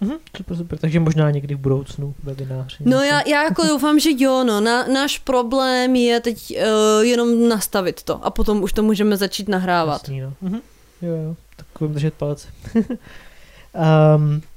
[0.00, 0.78] Mhm, super, super.
[0.78, 2.76] Takže možná někdy v budoucnu webinář.
[2.80, 4.60] No já, já jako doufám, že jo, no.
[4.60, 9.48] Na, náš problém je teď uh, jenom nastavit to a potom už to můžeme začít
[9.48, 10.02] nahrávat.
[10.02, 10.32] Jasný, no.
[10.40, 10.60] Mhm.
[11.02, 12.48] Jo, jo, tak budeme držet palce.
[12.74, 14.42] um,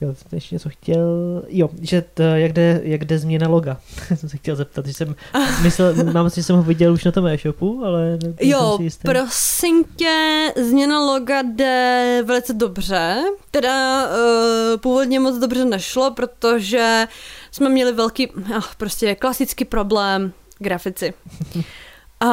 [0.00, 3.80] jo, jsem ještě něco chtěl, jo, že to, jak, jde, jak jde změna loga,
[4.14, 5.14] jsem se chtěl zeptat, že jsem
[5.62, 10.46] myslel, mám si, že jsem ho viděl už na tom e-shopu, ale Jo, prosím tě,
[10.56, 13.16] změna loga jde velice dobře.
[13.50, 17.06] Teda uh, původně moc dobře nešlo, protože
[17.50, 21.14] jsme měli velký, oh, prostě klasický problém grafici.
[22.20, 22.30] A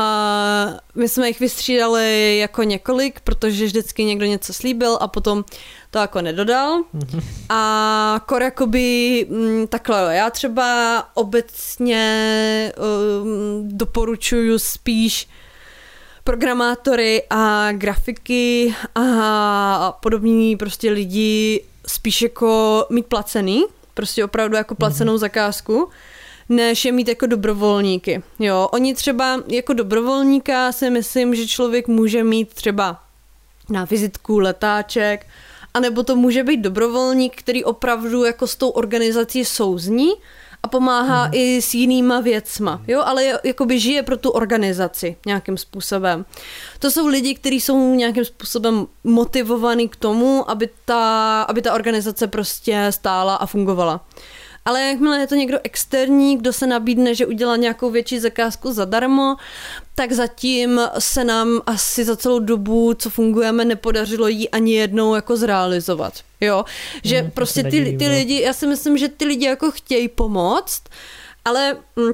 [0.96, 5.44] my jsme jich vystřídali jako několik, protože vždycky někdo něco slíbil a potom
[5.92, 6.84] to jako nedodal.
[6.94, 7.22] Mhm.
[7.50, 15.28] A kor jakoby mm, takhle, jo, já třeba obecně um, doporučuju spíš
[16.24, 25.18] programátory a grafiky a podobní prostě lidi spíš jako mít placený, prostě opravdu jako placenou
[25.18, 25.90] zakázku,
[26.50, 28.24] než je mít jako dobrovolníky.
[28.40, 33.00] Jo, oni třeba jako dobrovolníka si myslím, že člověk může mít třeba
[33.70, 35.28] na vizitku letáček,
[35.74, 40.10] anebo to může být dobrovolník, který opravdu jako s tou organizací souzní
[40.64, 41.32] a pomáhá hmm.
[41.34, 46.26] i s jinýma věcma, jo, ale jakoby žije pro tu organizaci nějakým způsobem.
[46.80, 52.28] To jsou lidi, kteří jsou nějakým způsobem motivovaní k tomu, aby ta, aby ta organizace
[52.28, 54.06] prostě stála a fungovala.
[54.66, 59.36] Ale jakmile je to někdo externí, kdo se nabídne, že udělá nějakou větší zakázku zadarmo,
[59.96, 65.38] tak zatím se nám asi za celou dobu, co fungujeme, nepodařilo jí ani jednou jako
[65.38, 66.14] zrealizovat.
[66.42, 66.66] Jo,
[67.04, 70.84] že hmm, prostě ty, ty lidi, já si myslím, že ty lidi jako chtějí pomoct,
[71.46, 72.12] ale mm,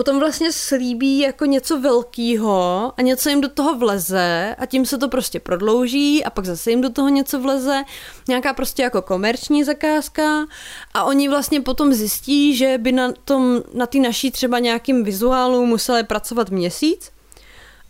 [0.00, 4.98] potom vlastně slíbí jako něco velkého a něco jim do toho vleze a tím se
[4.98, 7.82] to prostě prodlouží a pak zase jim do toho něco vleze,
[8.28, 10.46] nějaká prostě jako komerční zakázka
[10.94, 15.66] a oni vlastně potom zjistí, že by na tom, na ty naší třeba nějakým vizuálu
[15.66, 17.10] museli pracovat měsíc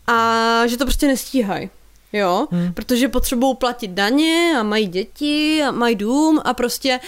[0.07, 1.70] a že to prostě nestíhají.
[2.12, 2.73] Jo, hmm.
[2.75, 7.01] protože potřebují platit daně a mají děti a mají dům a prostě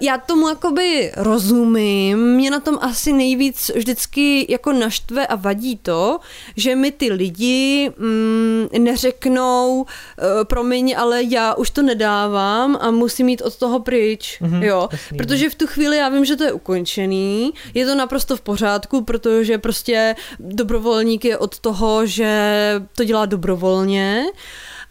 [0.00, 6.18] já tomu jakoby rozumím, mě na tom asi nejvíc vždycky jako naštve a vadí to,
[6.56, 9.86] že mi ty lidi mm, neřeknou, uh,
[10.44, 15.18] promiň, ale já už to nedávám a musím jít od toho pryč, mm-hmm, jo, jasný,
[15.18, 19.04] protože v tu chvíli já vím, že to je ukončený, je to naprosto v pořádku,
[19.04, 22.30] protože prostě dobrovolník je od toho, že
[22.96, 24.24] to dělá dobrovolně,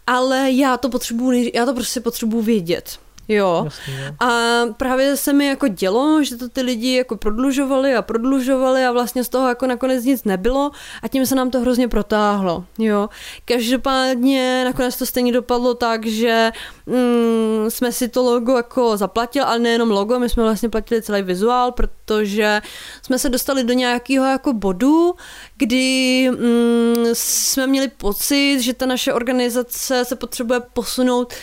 [0.06, 2.98] ale já to potřebuji, já to prostě potřebuji vědět.
[3.28, 3.60] Jo.
[3.64, 4.12] Jasný, jo.
[4.20, 8.92] A právě se mi jako dělo, že to ty lidi jako prodlužovali a prodlužovali a
[8.92, 10.70] vlastně z toho jako nakonec nic nebylo
[11.02, 12.64] a tím se nám to hrozně protáhlo.
[12.78, 13.08] Jo.
[13.44, 16.50] Každopádně nakonec to stejně dopadlo tak, že
[16.86, 21.22] mm, jsme si to logo jako zaplatili, ale nejenom logo, my jsme vlastně platili celý
[21.22, 22.60] vizuál, protože
[23.02, 25.14] jsme se dostali do nějakého jako bodu,
[25.56, 31.34] kdy mm, jsme měli pocit, že ta naše organizace se potřebuje posunout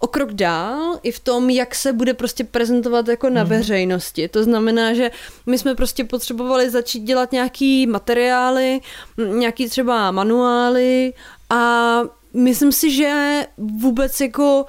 [0.00, 3.50] o krok dál i v tom, jak se bude prostě prezentovat jako na mm.
[3.50, 4.28] veřejnosti.
[4.28, 5.10] To znamená, že
[5.46, 8.80] my jsme prostě potřebovali začít dělat nějaký materiály,
[9.16, 11.12] nějaký třeba manuály
[11.50, 12.00] a
[12.34, 14.66] myslím si, že vůbec jako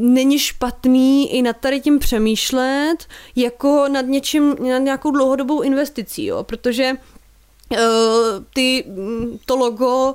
[0.00, 2.96] není špatný i nad tady tím přemýšlet
[3.36, 7.78] jako nad něčím, nad nějakou dlouhodobou investicí, jo, protože uh,
[8.54, 8.84] ty,
[9.46, 10.14] to logo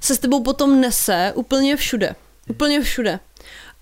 [0.00, 2.14] se s tebou potom nese úplně všude.
[2.50, 3.20] Úplně všude.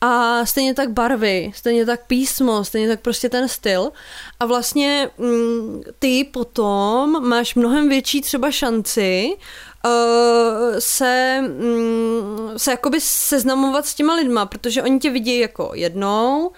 [0.00, 3.92] A stejně tak barvy, stejně tak písmo, stejně tak prostě ten styl.
[4.40, 9.36] A vlastně mm, ty potom máš mnohem větší třeba šanci
[9.84, 9.90] uh,
[10.78, 16.52] se, mm, se jakoby seznamovat s těma lidma, protože oni tě vidí jako jednou,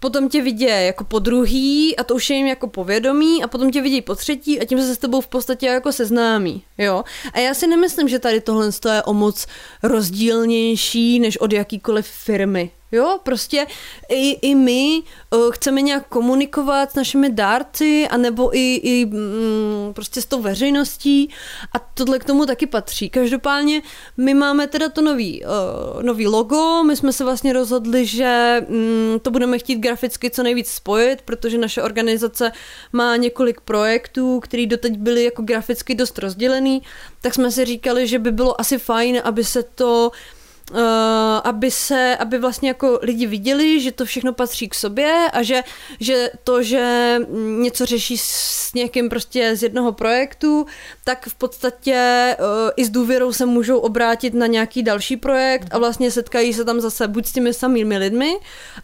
[0.00, 3.70] potom tě vidí jako po druhý a to už je jim jako povědomí a potom
[3.70, 7.04] tě vidí po třetí a tím se s tebou v podstatě jako seznámí, jo.
[7.32, 9.46] A já si nemyslím, že tady tohle je o moc
[9.82, 13.66] rozdílnější než od jakýkoliv firmy, Jo, prostě
[14.08, 20.22] i, i my uh, chceme nějak komunikovat s našimi dárci, anebo i, i mm, prostě
[20.22, 21.30] s tou veřejností.
[21.74, 23.10] A tohle k tomu taky patří.
[23.10, 23.82] Každopádně
[24.16, 29.18] my máme teda to nový, uh, nový logo, my jsme se vlastně rozhodli, že mm,
[29.22, 32.52] to budeme chtít graficky co nejvíc spojit, protože naše organizace
[32.92, 36.82] má několik projektů, které doteď byly jako graficky dost rozdělený,
[37.20, 40.41] tak jsme si říkali, že by bylo asi fajn, aby se to Uh,
[41.44, 45.62] aby se, aby vlastně jako lidi viděli, že to všechno patří k sobě a že,
[46.00, 47.16] že to, že
[47.58, 50.66] něco řeší s někým prostě z jednoho projektu,
[51.04, 55.78] tak v podstatě uh, i s důvěrou se můžou obrátit na nějaký další projekt a
[55.78, 58.36] vlastně setkají se tam zase buď s těmi samými lidmi,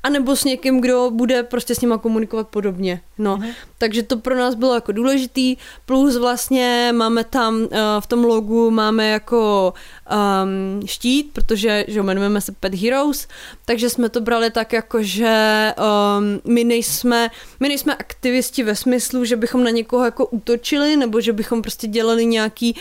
[0.02, 3.00] anebo s někým, kdo bude prostě s nima komunikovat podobně.
[3.18, 3.54] No, uh-huh.
[3.78, 7.68] takže to pro nás bylo jako důležitý, plus vlastně máme tam uh,
[8.00, 9.74] v tom logu máme jako
[10.10, 13.28] um, štít, protože že jmenujeme se Pet Heroes,
[13.64, 19.24] takže jsme to brali tak jako, že um, my, nejsme, my nejsme aktivisti ve smyslu,
[19.24, 22.74] že bychom na někoho jako útočili, nebo že bychom prostě dělali nějaký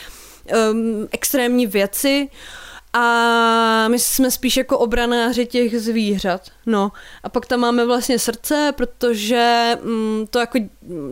[0.71, 2.29] um, extrémní věci,
[2.93, 6.41] a my jsme spíš jako obranáři těch zvířat.
[6.65, 6.91] No
[7.23, 10.59] a pak tam máme vlastně srdce, protože mm, to jako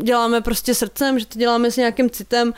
[0.02, 2.54] děláme prostě srdcem, že to děláme s nějakým citem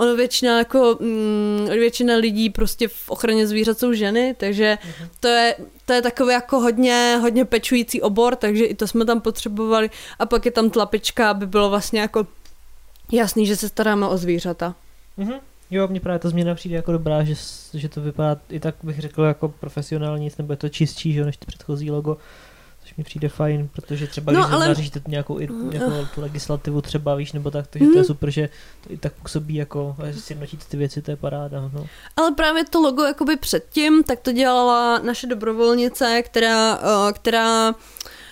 [0.00, 5.08] ono většina jako mm, většina lidí prostě v ochraně zvířat jsou ženy, takže uh-huh.
[5.20, 9.20] to je, to je takový jako hodně, hodně pečující obor, takže i to jsme tam
[9.20, 12.26] potřebovali a pak je tam tlapička, aby bylo vlastně jako
[13.12, 14.74] jasný, že se staráme o zvířata.
[15.18, 15.40] Uh-huh.
[15.70, 17.34] Jo, mně právě ta změna přijde jako dobrá, že,
[17.74, 21.26] že to vypadá i tak bych řekl jako profesionální, nebo je to čistší, že, jo,
[21.26, 22.16] než to předchozí logo.
[23.00, 26.80] Mi přijde fajn, protože třeba No, když ale- řešíte nějakou i, Mm, jako tu legislativu
[26.80, 27.98] třeba, víš, nebo tak, takže to Mhm.
[27.98, 28.48] je super, že
[28.86, 31.70] to i tak působí jako, že si jednotíte ty věci, to je paráda.
[31.74, 31.86] No.
[32.16, 37.74] Ale právě to logo jakoby předtím, tak to dělala naše dobrovolnice, která, eh, která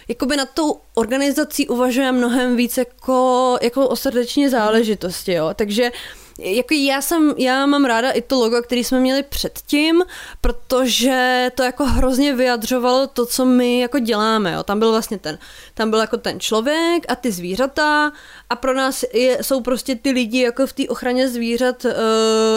[0.09, 5.51] jakoby na tou organizací uvažuje mnohem víc jako, jako o srdeční záležitosti, jo.
[5.55, 5.91] Takže
[6.39, 10.03] jako já jsem, já mám ráda i to logo, který jsme měli předtím,
[10.41, 14.63] protože to jako hrozně vyjadřovalo to, co my jako děláme, jo.
[14.63, 15.39] Tam byl vlastně ten,
[15.75, 18.13] tam byl jako ten člověk a ty zvířata
[18.51, 21.91] a pro nás je, jsou prostě ty lidi jako v té ochraně zvířat uh,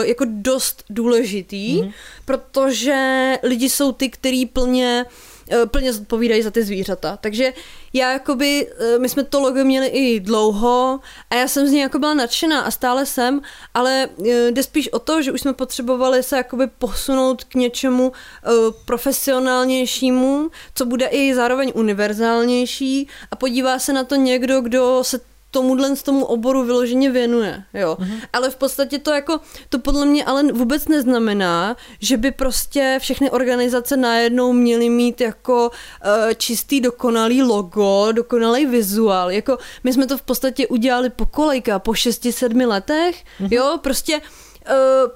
[0.05, 1.91] jako dost důležitý, mm.
[2.25, 5.05] protože lidi jsou ty, který plně
[5.51, 7.17] eh, plně zodpovídají za ty zvířata.
[7.17, 7.53] Takže
[7.93, 10.99] já jakoby, eh, my jsme to logo měli i dlouho
[11.29, 13.41] a já jsem z něj jako byla nadšená a stále jsem,
[13.73, 18.11] ale eh, jde spíš o to, že už jsme potřebovali se jakoby posunout k něčemu
[18.13, 18.49] eh,
[18.85, 25.95] profesionálnějšímu, co bude i zároveň univerzálnější a podívá se na to někdo, kdo se tomuhle
[25.95, 27.97] z tomu oboru vyloženě věnuje, jo.
[27.99, 28.21] Mm-hmm.
[28.33, 33.31] Ale v podstatě to jako, to podle mě ale vůbec neznamená, že by prostě všechny
[33.31, 40.17] organizace najednou měly mít jako uh, čistý dokonalý logo, dokonalý vizuál, jako my jsme to
[40.17, 43.47] v podstatě udělali po kolejka, po 6-7 letech, mm-hmm.
[43.51, 44.50] jo, prostě Uh,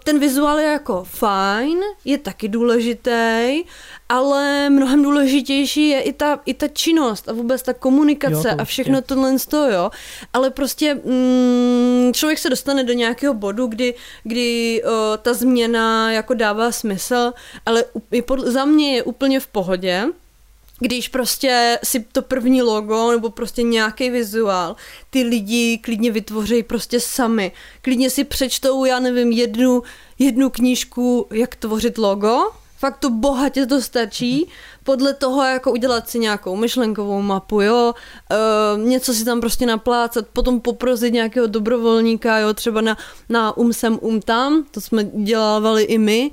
[0.04, 3.64] ten vizuál je jako fajn, je taky důležitý,
[4.10, 8.62] ale mnohem důležitější je i ta, i ta činnost a vůbec ta komunikace Jo, to
[8.62, 9.08] a všechno určitě.
[9.08, 9.92] tohle z toho, jo.
[10.34, 16.34] Ale prostě mm, člověk se dostane do nějakého bodu, kdy, kdy uh, ta změna jako
[16.34, 17.34] dává smysl,
[17.66, 20.06] ale je pod, za mě je úplně v pohodě,
[20.80, 24.76] když prostě si to první logo nebo prostě nějaký vizuál
[25.10, 27.52] ty lidi klidně vytvoří prostě sami.
[27.82, 29.84] Klidně si přečtou, já nevím, jednu,
[30.20, 32.52] jednu knížku, jak tvořit logo.
[32.78, 34.50] Fakt to bohatě to stačí.
[34.84, 37.94] Podle toho, jako udělat si nějakou myšlenkovou mapu, jo,
[38.32, 42.98] e, něco si tam prostě naplácat, potom poprosit nějakého dobrovolníka, jo, třeba na,
[43.30, 46.32] na um sem, um tam, to jsme dělávali i my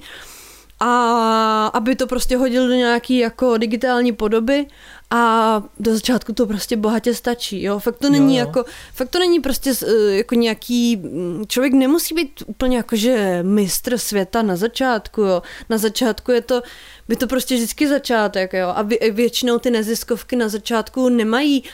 [0.85, 4.66] a aby to prostě hodil do nějaký jako digitální podoby
[5.11, 8.64] a do začátku to prostě bohatě stačí, jo, fakt to není Jo, jako,
[8.95, 13.99] fakt to není prostě eh, jako nějaký, mm, člověk nemusí být úplně jako, že mistr
[13.99, 16.62] světa na začátku, jo, na začátku je to,
[17.09, 21.64] by to prostě vždycky začátek, jo, a vě, většinou ty neziskovky na začátku nemají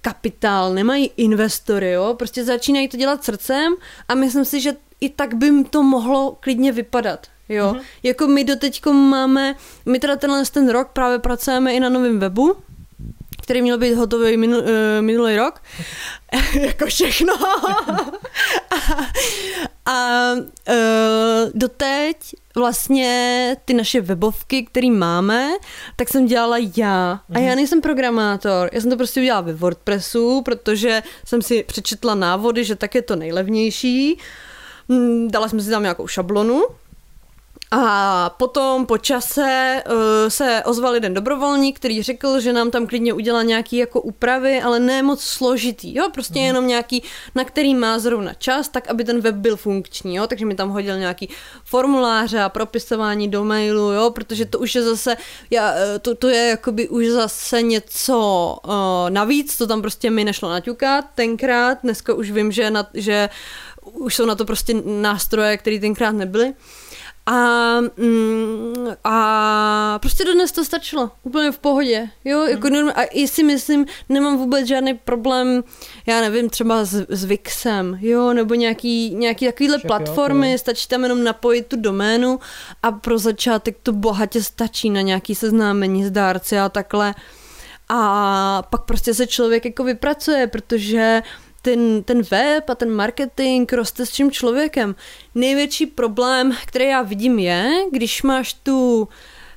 [0.00, 3.74] kapitál, nemají investory, jo, prostě začínají to dělat srdcem
[4.08, 7.26] a myslím si, že i tak by to mohlo klidně vypadat.
[7.48, 7.82] Jo, mm-hmm.
[8.02, 9.54] jako my doteďko máme,
[9.86, 12.56] my teda tenhle ten rok právě pracujeme i na novém webu,
[13.42, 14.66] který měl být hotový minul, uh,
[15.00, 15.62] minulý rok.
[16.60, 17.34] jako všechno.
[18.70, 19.06] a
[19.86, 22.16] a uh, doteď
[22.56, 25.50] vlastně ty naše webovky, které máme,
[25.96, 27.20] tak jsem dělala já.
[27.34, 28.70] A já nejsem programátor.
[28.72, 33.02] Já jsem to prostě udělala ve WordPressu, protože jsem si přečetla návody, že tak je
[33.02, 34.18] to nejlevnější.
[34.88, 36.64] Mm, Dala jsem si tam nějakou šablonu,
[37.70, 39.94] a potom po čase uh,
[40.28, 44.80] se ozval jeden dobrovolník, který řekl, že nám tam klidně udělá nějaký jako úpravy, ale
[44.80, 46.44] ne moc složitý, jo, prostě mm.
[46.44, 47.02] jenom nějaký,
[47.34, 50.70] na který má zrovna čas, tak aby ten web byl funkční, jo, takže mi tam
[50.70, 51.28] hodil nějaký
[51.64, 55.16] formuláře a propisování do mailu, jo, protože to už je zase,
[55.50, 58.18] já, eh, to, to je jakoby už zase něco
[58.64, 58.72] uh,
[59.08, 63.28] navíc, to tam prostě mi nešlo naťukat tenkrát, dneska už vím, že, na, že
[63.92, 66.54] už jsou na to prostě nástroje, které tenkrát nebyly.
[67.28, 73.28] A, mm, a prostě dodnes to stačilo, úplně v pohodě, jo, jako norm- a i
[73.28, 75.64] si myslím, nemám vůbec žádný problém,
[76.06, 80.58] já nevím, třeba s, s Vixem, jo, nebo nějaký, nějaký takovýhle Však platformy, jo.
[80.58, 82.40] stačí tam jenom napojit tu doménu
[82.82, 87.14] a pro začátek to bohatě stačí na nějaký seznámení s dárci a takhle.
[87.88, 91.22] A pak prostě se člověk jako vypracuje, protože
[91.70, 94.94] ten, ten web a ten marketing roste s tím člověkem.
[95.34, 99.08] Největší problém, který já vidím je, když máš tu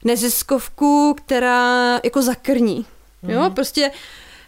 [0.04, 2.86] neziskovku, která jako zakrní.
[3.24, 3.54] Jo, Mhm.
[3.54, 3.92] prostě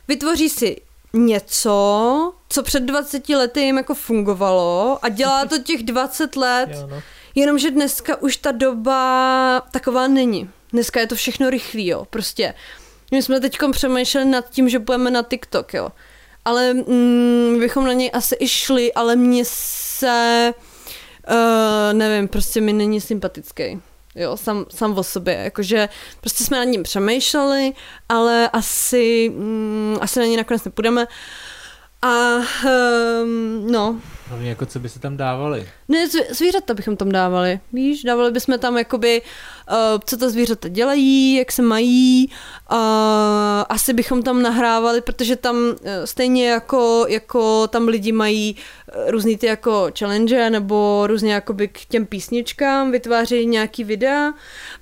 [0.07, 0.81] vytvoří si
[1.13, 6.87] něco, co před 20 lety jim jako fungovalo a dělá to těch 20 let, Jo,
[6.91, 7.01] no.
[7.35, 10.49] Jenomže dneska už ta doba taková není.
[10.73, 12.05] Dneska je to všechno rychlý, jo.
[12.09, 12.53] Prostě
[13.11, 15.89] my jsme teď přemýšleli nad tím, že půjdeme na TikTok, jo.
[16.45, 20.53] Ale mm, bychom na něj asi i šli, ale mně se,
[21.29, 23.81] uh, nevím, prostě mi není sympatický.
[24.15, 25.89] Jo, sam, sam o sobě, jakože
[26.21, 27.73] prostě jsme nad ním přemýšleli,
[28.09, 31.07] ale asi, mm, asi na něj nakonec nepůjdeme.
[32.01, 32.35] A
[33.23, 35.69] um, no, Hlavně jako co by se tam dávali.
[35.87, 39.27] Ne, zv- zvířata bychom tam dávali, víš, dávali bychom tam jakoby, uh,
[40.05, 42.29] co ta zvířata dělají, jak se mají,
[42.71, 42.77] uh,
[43.69, 48.55] asi bychom tam nahrávali, protože tam uh, stejně jako, jako tam lidi mají
[49.07, 54.33] různý ty jako challenge nebo různě jakoby k těm písničkám vytvářejí nějaký videa,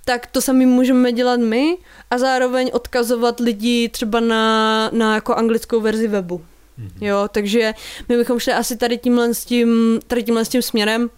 [0.06, 1.78] tak to sami můžeme dělat my
[2.12, 6.38] a zároveň odkazovat lidi třeba na, na jako anglickou verzi webu.
[6.38, 7.06] Mm-hmm.
[7.06, 7.74] Jo, takže
[8.10, 11.10] my bychom šli asi tady tímhle s tím, tady tímhle s tím směrem,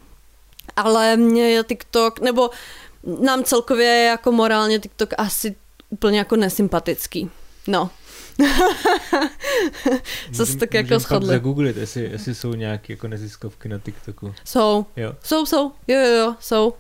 [0.76, 2.50] ale mě je TikTok, nebo
[3.04, 5.56] nám celkově je jako morálně TikTok asi
[5.90, 7.30] úplně jako nesympatický.
[7.68, 7.90] No.
[10.36, 11.28] Co se tak jako shodli.
[11.30, 14.34] zagooglit, jestli, jestli jsou nějaké jako neziskovky na TikToku.
[14.46, 14.86] Jsou.
[14.98, 15.16] Jo.
[15.24, 15.72] Jsou, jsou.
[15.88, 16.74] Jo, jo, jo, jsou.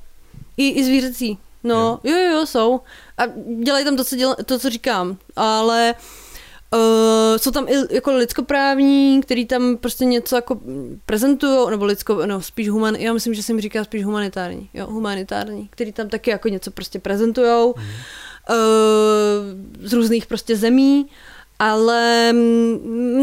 [0.57, 1.38] I, i zvířecí.
[1.63, 2.17] No, jo.
[2.17, 2.82] jo, jo, jsou.
[3.17, 3.24] A
[3.63, 5.17] dělají tam to, co, děla, to, co říkám.
[5.36, 6.30] Ale uh,
[6.74, 10.59] Uh, jsou tam i jako lidskoprávní, který tam prostě něco jako
[11.05, 14.88] prezentují, nebo lidsko, no spíš human, já myslím, že se mi říká spíš humanitární, jo,
[14.88, 17.84] humanitární, který tam taky jako něco prostě prezentujou mm.
[17.84, 21.05] uh, z různých prostě zemí,
[21.59, 22.34] ale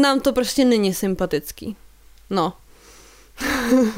[0.01, 1.75] nám to prostě není sympatický.
[2.29, 2.53] No.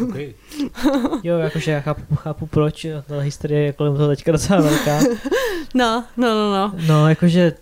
[0.10, 0.34] Okay.
[1.24, 5.00] jo, jakože já chápu, chápu proč, ta historie je kolem toho teďka docela velká.
[5.74, 6.74] no, no, no, no.
[6.88, 7.54] No, jakože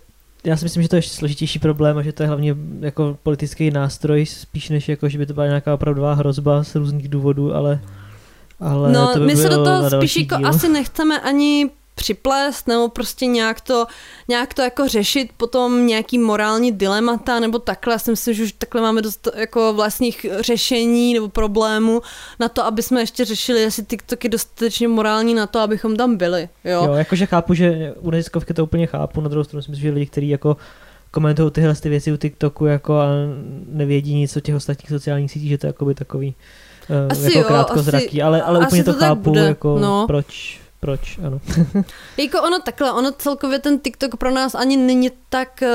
[0.44, 3.18] já si myslím, že to je ještě složitější problém a že to je hlavně jako
[3.22, 7.54] politický nástroj, spíš než jako, že by to byla nějaká opravdová hrozba z různých důvodů,
[7.54, 7.80] ale,
[8.60, 11.70] ale no, to by my se do toho spíš jako asi nechceme ani
[12.00, 13.86] připlést nebo prostě nějak to,
[14.28, 17.94] nějak to jako řešit potom nějaký morální dilemata nebo takhle.
[17.94, 22.02] Já si myslím, že už takhle máme dost jako vlastních řešení nebo problémů
[22.40, 26.16] na to, aby jsme ještě řešili, jestli TikTok je dostatečně morální na to, abychom tam
[26.16, 26.48] byli.
[26.64, 29.88] Jo, jo jakože chápu, že u neziskovky to úplně chápu, na druhou stranu si myslím,
[29.88, 30.56] že lidi, kteří jako
[31.10, 33.06] komentují tyhle ty věci u TikToku jako a
[33.68, 36.34] nevědí nic o těch ostatních sociálních sítích, že to je jakoby takový
[36.88, 40.04] uh, asi jako jo, krátkozraký, asi, ale, ale úplně to, to chápu, jako no.
[40.06, 41.40] proč proč, ano.
[42.16, 45.68] jako ono takhle, ono celkově ten TikTok pro nás ani není tak uh,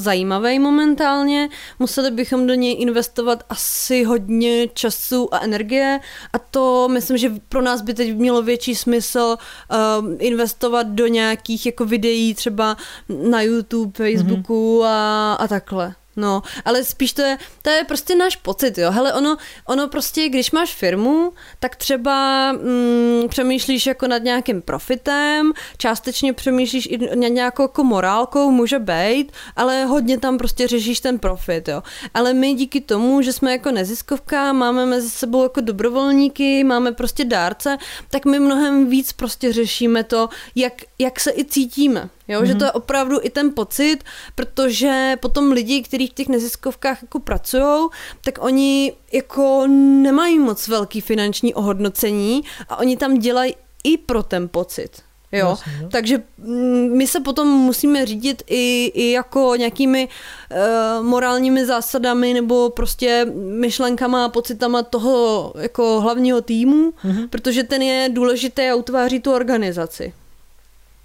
[0.00, 1.48] zajímavý momentálně.
[1.78, 6.00] Museli bychom do něj investovat asi hodně času a energie
[6.32, 9.36] a to myslím, že pro nás by teď mělo větší smysl
[9.70, 12.76] uh, investovat do nějakých jako videí třeba
[13.08, 14.86] na YouTube, Facebooku mm-hmm.
[14.86, 15.94] a, a takhle.
[16.16, 18.90] No, ale spíš to je, to je prostě náš pocit, jo.
[18.90, 19.36] Hele, ono,
[19.66, 26.86] ono prostě, když máš firmu, tak třeba mm, přemýšlíš jako nad nějakým profitem, částečně přemýšlíš
[26.86, 31.82] i nad nějakou jako morálkou, může být, ale hodně tam prostě řešíš ten profit, jo.
[32.14, 37.24] Ale my díky tomu, že jsme jako neziskovka, máme mezi sebou jako dobrovolníky, máme prostě
[37.24, 37.78] dárce,
[38.10, 42.08] tak my mnohem víc prostě řešíme to, jak, jak se i cítíme.
[42.30, 42.46] Jo, mm-hmm.
[42.46, 43.98] že to je opravdu i ten pocit,
[44.34, 47.88] protože potom lidi, kteří v těch neziskovkách jako pracují,
[48.24, 49.66] tak oni jako
[50.02, 53.54] nemají moc velký finanční ohodnocení a oni tam dělají
[53.84, 54.90] i pro ten pocit.
[55.32, 55.88] Jo, Jasně, no.
[55.88, 62.70] takže mm, my se potom musíme řídit i, i jako nějakými uh, morálními zásadami nebo
[62.70, 67.28] prostě myšlenkama a pocitama toho jako hlavního týmu, mm-hmm.
[67.28, 70.12] protože ten je důležitý a utváří tu organizaci.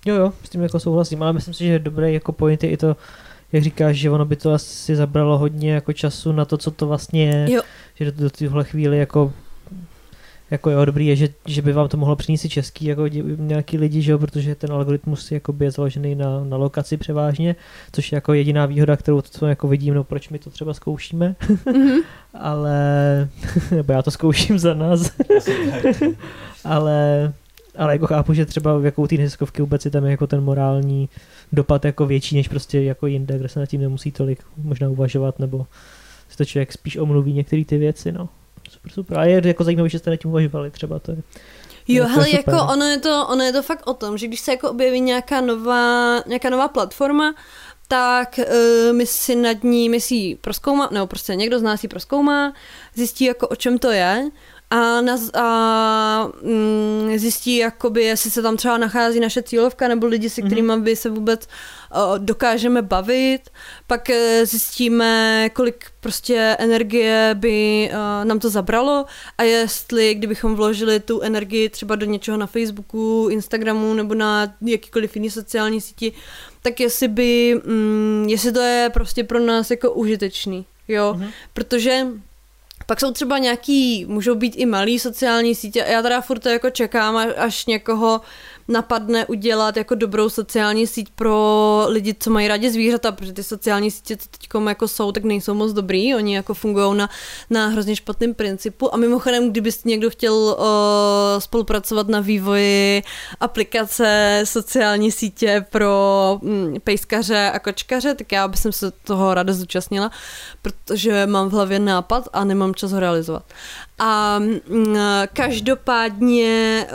[0.06, 2.78] Jo, jo, s tím jako souhlasím, ale myslím si, že dobré jako point je i
[2.78, 2.95] to,
[3.51, 6.88] jak říkáš, že ono by to asi zabralo hodně jako času na to, co to
[6.88, 7.62] vlastně je, jo.
[7.95, 9.34] že do, do téhle chvíli jako
[10.51, 14.01] jako jo, dobrý je, že, že by vám to mohlo přinést český jako nějaký lidi,
[14.01, 17.56] že jo, protože ten algoritmus jako je založený na, na lokaci převážně,
[17.91, 21.36] což je jako jediná výhoda, kterou to jako vidím, no proč my to třeba zkoušíme,
[21.41, 22.03] mm-hmm.
[22.34, 22.80] ale,
[23.72, 25.12] nebo já to zkouším za nás,
[26.64, 27.34] ale
[27.78, 31.09] ale jako chápu, že třeba v jakou té neziskovky vůbec je tam jako ten morální
[31.51, 35.39] dopad jako větší než prostě jako jinde, kde se nad tím nemusí tolik možná uvažovat,
[35.39, 35.65] nebo
[36.30, 38.30] si to člověk spíš omluví některé ty věci, no.
[38.69, 39.19] Super, super.
[39.19, 41.17] A je jako zajímavé, že jste nad tím uvažovali třeba, to je
[41.88, 42.53] Jo, jako hele, super.
[42.53, 45.01] jako ono je, to, ono je to fakt o tom, že když se jako objeví
[45.01, 47.36] nějaká nová, nějaká nová platforma,
[47.88, 51.84] tak uh, my si nad ní, my si ji proskoumá, nebo prostě někdo z nás
[51.84, 52.53] ji proskoumá,
[52.95, 54.30] zjistí jako o čem to je
[54.70, 60.30] a, na, a mm, zjistí, jakoby, jestli se tam třeba nachází naše cílovka nebo lidi,
[60.30, 60.49] se mhm.
[60.49, 60.82] kterými mm-hmm.
[60.82, 61.47] by se vůbec
[61.95, 63.41] uh, dokážeme bavit.
[63.88, 69.05] Pak uh, zjistíme, kolik prostě energie by uh, nám to zabralo
[69.38, 75.16] a jestli, kdybychom vložili tu energii třeba do něčeho na Facebooku, Instagramu nebo na jakýkoliv
[75.16, 76.11] jiný sociální síti,
[76.61, 80.66] tak jestli by, mm, jestli to je prostě pro nás jako užitečný.
[80.88, 81.32] Jo, mm-hmm.
[81.53, 82.07] protože
[82.86, 86.70] pak jsou třeba nějaký, můžou být i malý sociální sítě já teda furt to jako
[86.70, 88.22] čekám, až někoho
[88.68, 93.91] napadne udělat jako dobrou sociální síť pro lidi, co mají rádi zvířata, protože ty sociální
[93.91, 97.09] sítě, co teď jako jsou, tak nejsou moc dobrý, oni jako fungují na,
[97.49, 100.55] na hrozně špatném principu a mimochodem, kdyby někdo chtěl uh,
[101.39, 103.03] spolupracovat na vývoji
[103.39, 110.11] aplikace sociální sítě pro um, pejskaře a kočkaře, tak já bych se toho ráda zúčastnila,
[110.61, 113.43] protože mám v hlavě nápad a nemám čas ho realizovat.
[113.99, 114.95] A mm,
[115.34, 116.86] každopádně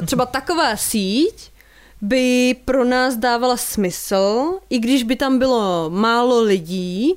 [0.00, 1.07] uh, třeba taková síť
[2.02, 7.14] by pro nás dávala smysl, i když by tam bylo málo lidí,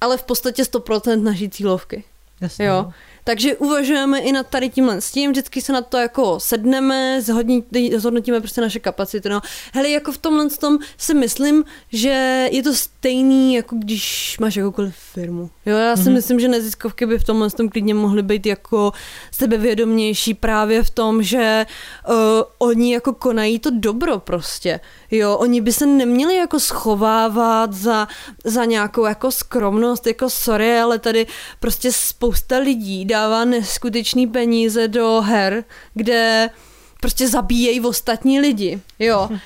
[0.00, 2.04] ale v podstatě 100% naší cílovky.
[2.40, 2.66] Jasně.
[2.66, 2.92] Jo.
[3.24, 7.22] Takže uvažujeme i nad tady tímhle s tím, vždycky se na to jako sedneme,
[7.96, 9.28] zhodnotíme prostě naše kapacity.
[9.28, 9.40] No.
[9.72, 14.94] Hele, jako v tomhle tom si myslím, že je to stejný, jako když máš jakoukoliv
[14.96, 15.50] firmu.
[15.66, 16.12] Jo, já si mm-hmm.
[16.12, 18.92] myslím, že neziskovky by v tomhle tom klidně mohly být jako
[19.30, 21.66] sebevědomější právě v tom, že
[22.08, 22.14] uh,
[22.58, 24.80] oni jako konají to dobro prostě.
[25.16, 28.08] Jo, oni by se neměli jako schovávat za,
[28.44, 31.26] za nějakou jako skromnost, jako sorry, ale tady
[31.60, 36.50] prostě spousta lidí dává neskutečný peníze do her, kde
[37.00, 39.28] prostě zabíjejí ostatní lidi, jo.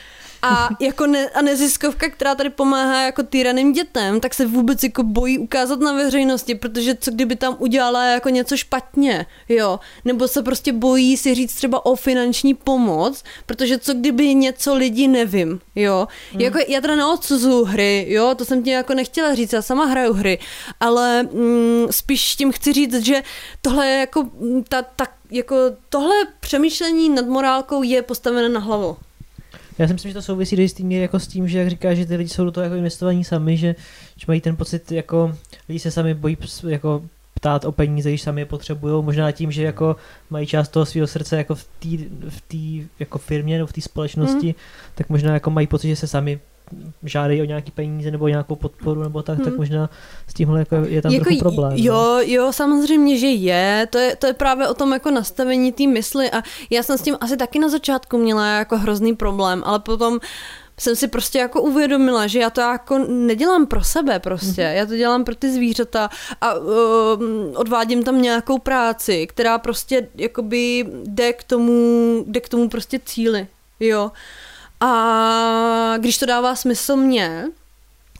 [0.42, 5.02] A jako ne, a neziskovka, která tady pomáhá jako týraným dětem, tak se vůbec jako
[5.02, 9.80] bojí ukázat na veřejnosti, protože co kdyby tam udělala jako něco špatně, jo.
[10.04, 15.08] Nebo se prostě bojí si říct třeba o finanční pomoc, protože co kdyby něco lidi
[15.08, 16.08] nevím, jo.
[16.32, 16.40] Hmm.
[16.40, 20.12] Jako já teda neodsuzuju hry, jo, to jsem ti jako nechtěla říct, já sama hraju
[20.12, 20.38] hry,
[20.80, 23.22] ale mm, spíš tím chci říct, že
[23.62, 25.56] tohle je jako mm, ta, ta jako
[25.88, 28.96] tohle přemýšlení nad morálkou je postavené na hlavu.
[29.78, 31.94] Já si myslím, že to souvisí do jistý míry jako s tím, že jak říká,
[31.94, 33.74] že ty lidi jsou do toho jako investovaní sami, že,
[34.16, 35.34] že mají ten pocit, jako
[35.68, 36.36] lidi se sami bojí
[36.68, 37.02] jako
[37.34, 39.96] ptát o peníze, když sami je potřebují, možná tím, že jako
[40.30, 41.88] mají část toho svého srdce jako v té
[42.28, 44.54] v tý, jako firmě nebo v té společnosti, mm.
[44.94, 46.40] tak možná jako mají pocit, že se sami
[47.02, 49.44] žádají o nějaký peníze nebo nějakou podporu nebo tak, hmm.
[49.44, 49.90] tak možná
[50.26, 51.72] s tímhle jako je tam jako trochu problém.
[51.76, 52.20] Jo, no.
[52.20, 53.88] jo, samozřejmě, že je.
[53.90, 57.02] To je, to je právě o tom jako nastavení té mysli a já jsem s
[57.02, 60.20] tím asi taky na začátku měla jako hrozný problém, ale potom
[60.78, 64.74] jsem si prostě jako uvědomila, že já to jako nedělám pro sebe prostě, mm-hmm.
[64.74, 66.10] já to dělám pro ty zvířata
[66.40, 66.68] a uh,
[67.54, 73.46] odvádím tam nějakou práci, která prostě jakoby jde k tomu, jde k tomu prostě cíli,
[73.80, 74.12] jo.
[74.80, 77.44] A když to dává smysl mně,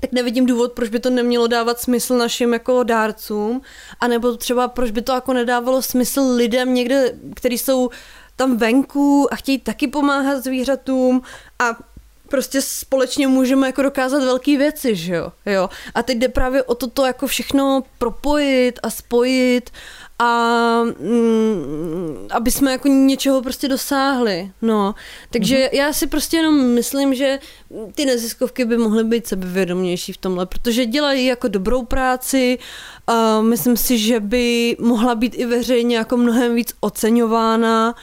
[0.01, 3.63] tak nevidím důvod, proč by to nemělo dávat smysl našim jako dárcům,
[4.01, 7.91] anebo třeba proč by to jako nedávalo smysl lidem někde, kteří jsou
[8.37, 11.23] tam venku a chtějí taky pomáhat zvířatům
[11.59, 11.77] a
[12.29, 15.33] prostě společně můžeme jako dokázat velké věci, že jo?
[15.47, 15.71] jo?
[15.95, 19.71] A teď jde právě o to, to jako všechno propojit a spojit
[20.19, 24.95] a mm, aby jsme jako něčeho prostě dosáhli, no.
[25.31, 25.77] Takže mm-hmm.
[25.77, 27.39] já si prostě jenom myslím, že
[27.95, 32.59] ty neziskovky by mohly být sebevědomější v tomhle, protože dělají jako dobrou práci
[33.07, 37.95] a myslím si, že by mohla být i veřejně jako mnohem víc oceňována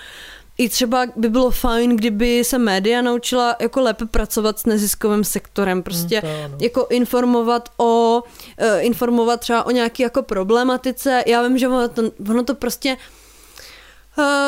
[0.57, 5.83] i třeba by bylo fajn, kdyby se média naučila jako lépe pracovat s neziskovým sektorem,
[5.83, 8.23] prostě hmm, to, jako informovat o,
[8.61, 11.23] uh, informovat třeba o nějaký jako problematice.
[11.27, 12.97] Já vím, že ono to, ono to prostě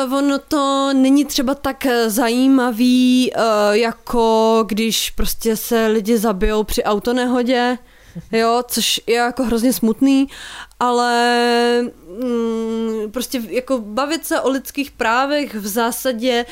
[0.06, 3.42] Uh, ono to není třeba tak zajímavý, uh,
[3.72, 7.78] jako když prostě se lidi zabijou při autonehodě,
[8.32, 10.28] jo, což je jako hrozně smutný,
[10.80, 11.90] ale
[12.24, 16.46] mm, prostě jako bavit se o lidských právech v zásadě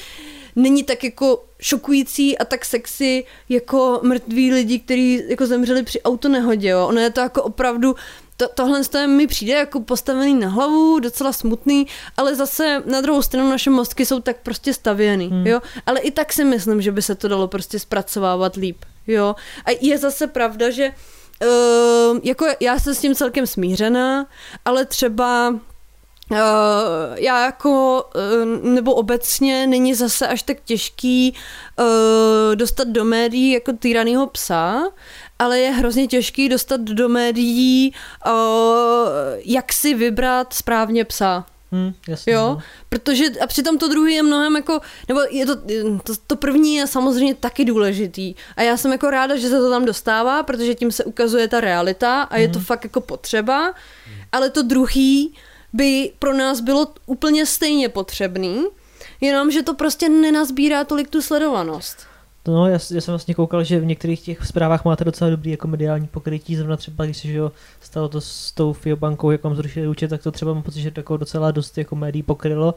[0.57, 6.69] není tak jako šokující a tak sexy jako mrtví lidi, kteří jako zemřeli při autonehodě,
[6.69, 6.87] jo.
[6.87, 7.97] Ono je to jako opravdu
[8.37, 11.87] to, tohle mi přijde jako postavený na hlavu, docela smutný,
[12.17, 15.47] ale zase na druhou stranu naše mozky jsou tak prostě stavěný, hmm.
[15.47, 15.61] jo.
[15.87, 19.35] Ale i tak si myslím, že by se to dalo prostě zpracovávat líp, jo.
[19.65, 20.95] A je zase pravda, že uh,
[22.23, 24.27] jako já jsem s tím celkem smířená,
[24.65, 25.55] ale třeba
[26.31, 26.39] Uh,
[27.15, 31.35] já jako, uh, nebo obecně není zase až tak těžký
[31.79, 34.83] uh, dostat do médií jako týranýho psa,
[35.39, 37.95] ale je hrozně těžký dostat do médií,
[38.27, 38.33] uh,
[39.45, 41.47] jak si vybrat správně psa.
[41.77, 42.63] Hmm, jasně, jo, no.
[42.89, 45.57] protože a přitom to druhý je mnohem jako, nebo je to,
[46.03, 49.71] to, to první je samozřejmě taky důležitý a já jsem jako ráda, že se to
[49.71, 52.43] tam dostává, protože tím se ukazuje ta realita a hmm.
[52.43, 52.65] je to hmm.
[52.65, 54.17] fakt jako potřeba, hmm.
[54.33, 55.35] ale to druhý
[55.73, 58.65] by pro nás bylo úplně stejně potřebný,
[59.21, 62.07] jenom že to prostě nenazbírá tolik tu sledovanost.
[62.49, 65.69] No, já, já jsem vlastně koukal, že v některých těch zprávách máte docela dobrý jako
[65.69, 69.45] mediální pokrytí, zrovna třeba když se že jo, stalo to s tou FIO bankou, jak
[69.45, 72.75] vám zrušili účet, tak to třeba mám pocit, že jako docela dost jako médií pokrylo.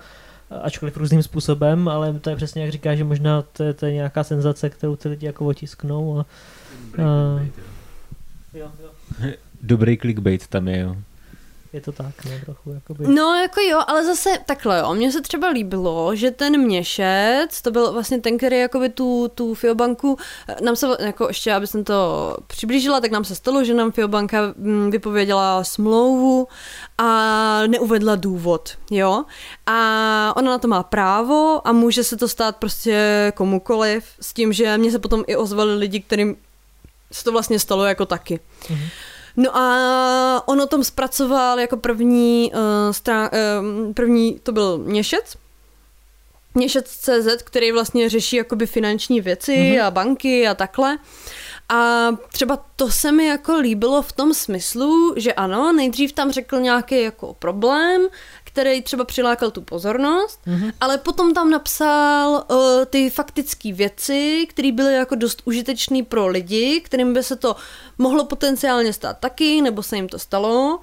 [0.62, 3.94] ačkoliv různým způsobem, ale to je přesně jak říká, že možná to je, to je
[3.94, 6.20] nějaká senzace, kterou ty lidi jako otisknou.
[6.20, 6.26] A,
[7.04, 7.40] a,
[8.54, 8.90] jo, jo.
[9.62, 10.96] Dobrý clickbait tam je, jo.
[11.74, 13.08] Je to tak, no, trochu, jakoby.
[13.08, 14.94] No, jako jo, ale zase takhle jo.
[14.94, 19.54] Mně se třeba líbilo, že ten měšec, to byl vlastně ten, který jakoby tu, tu
[19.54, 20.18] Fiobanku,
[20.62, 24.54] nám se, jako ještě, aby jsem to přiblížila, tak nám se stalo, že nám Fiobanka
[24.58, 26.48] mm, vypověděla smlouvu
[26.98, 29.26] a neuvedla důvod, jo.
[29.66, 34.54] A ona na to má právo a může se to stát prostě komukoliv, s tím,
[34.54, 36.36] že mě se potom i ozvali lidi, kterým
[37.12, 38.40] se to vlastně stalo jako taky.
[38.70, 38.86] Mhm.
[39.42, 42.60] No a on o tom zpracoval jako první, uh,
[42.92, 45.36] strán, uh, první to byl Měšec,
[46.54, 49.86] Měšec.cz, který vlastně řeší jakoby finanční věci mm-hmm.
[49.86, 50.98] a banky a takhle.
[51.70, 56.60] A třeba to se mi jako líbilo v tom smyslu, že ano, nejdřív tam řekl
[56.60, 58.08] nějaký jako problém,
[58.60, 60.74] který třeba přilákal tu pozornost, mm-hmm.
[60.82, 66.82] ale potom tam napsal uh, ty faktické věci, které byly jako dost užitečné pro lidi,
[66.86, 67.56] kterým by se to
[67.98, 70.80] mohlo potenciálně stát taky, nebo se jim to stalo.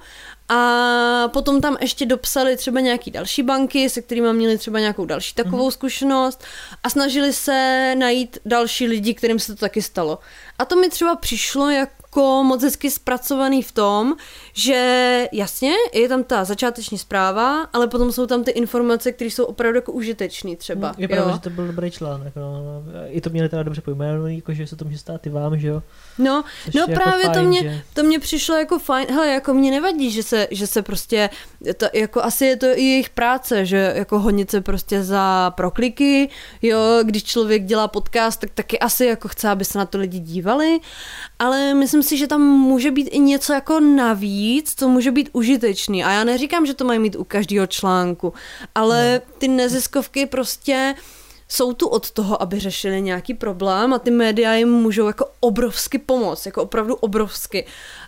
[0.49, 5.33] A potom tam ještě dopsali třeba nějaký další banky, se kterými měli třeba nějakou další
[5.33, 5.71] takovou mm-hmm.
[5.71, 6.43] zkušenost
[6.83, 10.19] a snažili se najít další lidi, kterým se to taky stalo.
[10.59, 14.15] A to mi třeba přišlo jako moc hezky zpracovaný v tom,
[14.53, 19.45] že jasně, je tam ta začáteční zpráva, ale potom jsou tam ty informace, které jsou
[19.45, 20.93] opravdu jako užitečné třeba.
[20.97, 22.33] Je pravda, že to byl dobrý článek.
[22.35, 22.83] No.
[23.07, 25.67] I to měli teda dobře pojmenovaný, jako že se to může stát i vám, že
[25.67, 25.83] jo.
[26.17, 29.27] No, Což no jako právě to fajn, mě, že- to mě přišlo jako fajn, hele,
[29.27, 31.29] jako mě nevadí, že se, že se prostě,
[31.77, 36.29] to, jako asi je to i jejich práce, že jako honit se prostě za prokliky,
[36.61, 40.19] jo, když člověk dělá podcast, tak taky asi jako chce, aby se na to lidi
[40.19, 40.79] dívali,
[41.39, 46.03] ale myslím si, že tam může být i něco jako navíc, co může být užitečný
[46.03, 48.33] a já neříkám, že to mají mít u každého článku,
[48.75, 50.95] ale ty neziskovky prostě
[51.49, 55.97] jsou tu od toho, aby řešili nějaký problém a ty média jim můžou jako obrovsky
[55.97, 57.65] pomoct, jako opravdu obrovsky.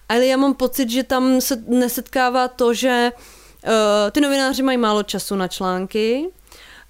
[0.09, 3.71] Ale já mám pocit, že tam se nesetkává to, že uh,
[4.11, 6.29] ty novináři mají málo času na články,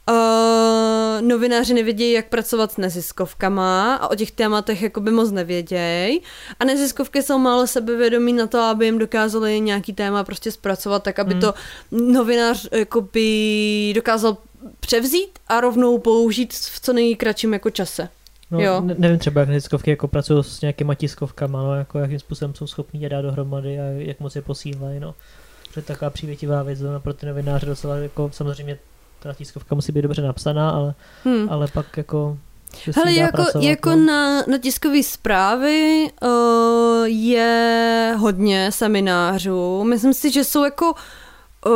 [0.10, 6.22] Uh, novináři nevědějí, jak pracovat s neziskovkama a o těch tématech jakoby moc nevědějí.
[6.60, 11.20] A neziskovky jsou málo sebevědomí na to, aby jim dokázali nějaký téma prostě zpracovat, tak
[11.20, 11.42] aby Hmm.
[11.42, 11.54] to
[11.92, 14.38] novinář jakoby dokázal
[14.80, 18.10] převzít a rovnou použít v co nejkratším jako čase.
[18.52, 18.82] No, Jo.
[18.82, 22.68] ne, nevím třeba, jak neziskovky jako pracují s nějakýma tiskovkama, no, jako jakým způsobem jsou
[22.68, 25.16] schopní je dát dohromady a jak moc je posílají, no.
[25.68, 28.78] Protože taková přívětivá věc, no, pro ty novináře docela, jako samozřejmě
[29.20, 30.94] ta tiskovka musí být dobře napsaná, ale,
[31.24, 31.48] Hmm.
[31.50, 32.38] ale pak jako
[32.96, 33.96] Hele, jako, pracovat, jako no.
[33.96, 36.30] na, na tiskové zprávy uh,
[37.06, 39.84] je hodně seminářů.
[39.84, 40.94] Myslím si, že jsou jako
[41.66, 41.74] uh,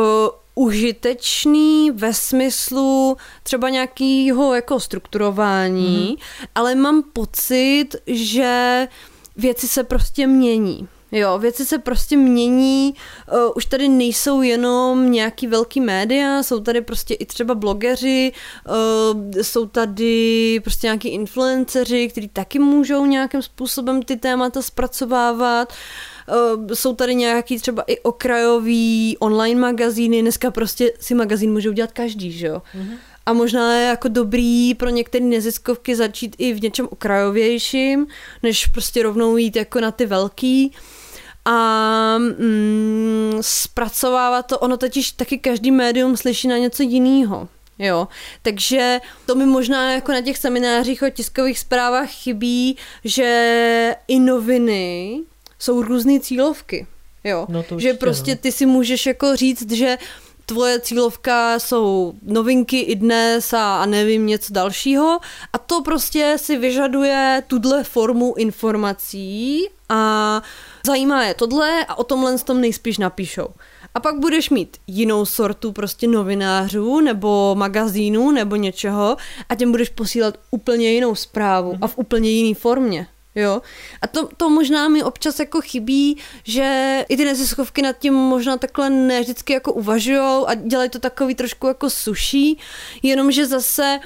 [0.54, 6.46] užitečný ve smyslu třeba nějakého jako strukturování, mm-hmm.
[6.54, 8.88] ale mám pocit, že
[9.36, 10.88] věci se prostě mění.
[11.14, 12.94] Jo, věci se prostě mění,
[13.32, 18.32] uh, už tady nejsou jenom nějaký velký média, jsou tady prostě i třeba blogeři,
[18.68, 25.72] uh, jsou tady prostě nějaký influenceři, kteří taky můžou nějakým způsobem ty témata zpracovávat.
[26.56, 31.92] Uh, jsou tady nějaký třeba i okrajový online magazíny, dneska prostě si magazín může udělat
[31.92, 32.62] každý, že jo?
[32.78, 32.96] Mm-hmm.
[33.26, 38.06] A možná je jako dobrý pro některé neziskovky začít i v něčem okrajovějším,
[38.42, 40.72] než prostě rovnou jít jako na ty velký
[41.44, 47.48] a mm, zpracovávat to, ono totiž taky každý médium slyší na něco jiného.
[47.78, 48.08] Jo,
[48.42, 55.20] takže to mi možná jako na těch seminářích o tiskových zprávách chybí, že i noviny
[55.58, 56.86] jsou různé cílovky.
[57.24, 58.36] Jo, No to že prostě no.
[58.40, 59.98] ty si můžeš jako říct, že
[60.46, 65.18] tvoje cílovka jsou novinky i dnes a, a nevím něco dalšího
[65.52, 70.42] a to prostě si vyžaduje tuhle formu informací a
[70.86, 73.48] zajímá je tohle a o tomhle tom nejspíš napíšou.
[73.94, 79.16] A pak budeš mít jinou sortu prostě novinářů nebo magazínů nebo něčeho
[79.48, 83.06] a těm budeš posílat úplně jinou zprávu a v úplně jiný formě.
[83.34, 83.62] Jo.
[84.02, 88.56] A to, to možná mi občas jako chybí, že i ty neziskovky nad tím možná
[88.56, 92.58] takhle ne vždycky jako uvažujou a dělají to takový trošku jako suší,
[93.02, 93.98] jenomže zase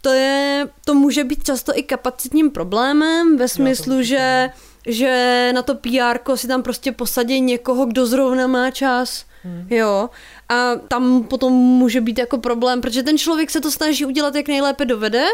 [0.00, 4.50] to je, to může být často i kapacitním problémem ve smyslu, že
[4.86, 9.24] že na to PR si tam prostě posadí někoho, kdo zrovna má čas.
[9.42, 9.66] Hmm.
[9.70, 10.10] Jo.
[10.48, 14.48] A tam potom může být jako problém, protože ten člověk se to snaží udělat, jak
[14.48, 15.24] nejlépe dovede,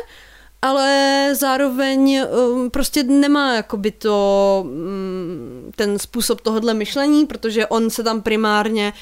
[0.63, 2.21] ale zároveň
[2.53, 8.93] um, prostě nemá jakoby to, um, ten způsob tohohle myšlení, protože on se tam primárně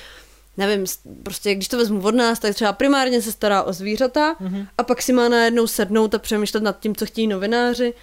[0.57, 0.85] nevím,
[1.23, 4.67] prostě když to vezmu od nás, tak třeba primárně se stará o zvířata Mhm.
[4.79, 7.95] a pak si má najednou sednout a přemýšlet nad tím, co chtějí novináři.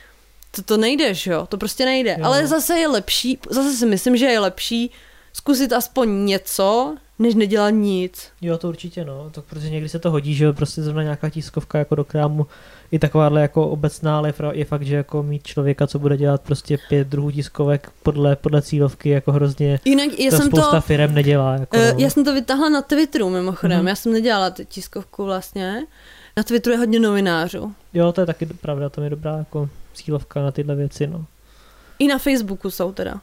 [0.55, 1.45] To, to nejde, že jo?
[1.49, 2.15] To prostě nejde.
[2.19, 2.25] Jo.
[2.25, 4.91] Ale zase je lepší, zase si myslím, že je lepší
[5.33, 8.27] zkusit aspoň něco, než nedělat nic.
[8.41, 11.29] Jo, to určitě no, to protože někdy se to hodí, že jo, prostě zrovna nějaká
[11.29, 12.47] tiskovka jako do krámu
[12.91, 16.77] i takováhle jako obecná, ale je fakt, že jako mít člověka, co bude dělat prostě
[16.89, 21.13] pět druhů tiskovek podle, podle cílovky, jako hrozně Jinak já to jsem spousta to, firem
[21.13, 21.53] nedělá.
[21.53, 21.99] Jako, uh, no.
[21.99, 23.87] já jsem to vytáhla na Twitteru mimochodem, Mhm.
[23.87, 25.81] já jsem nedělala tiskovku vlastně.
[26.37, 27.73] Na Twitteru je hodně novinářů.
[27.93, 31.25] Jo, to je taky pravda, to je dobrá jako cílovka na tyhle věci, no.
[31.99, 33.21] I na Facebooku jsou teda.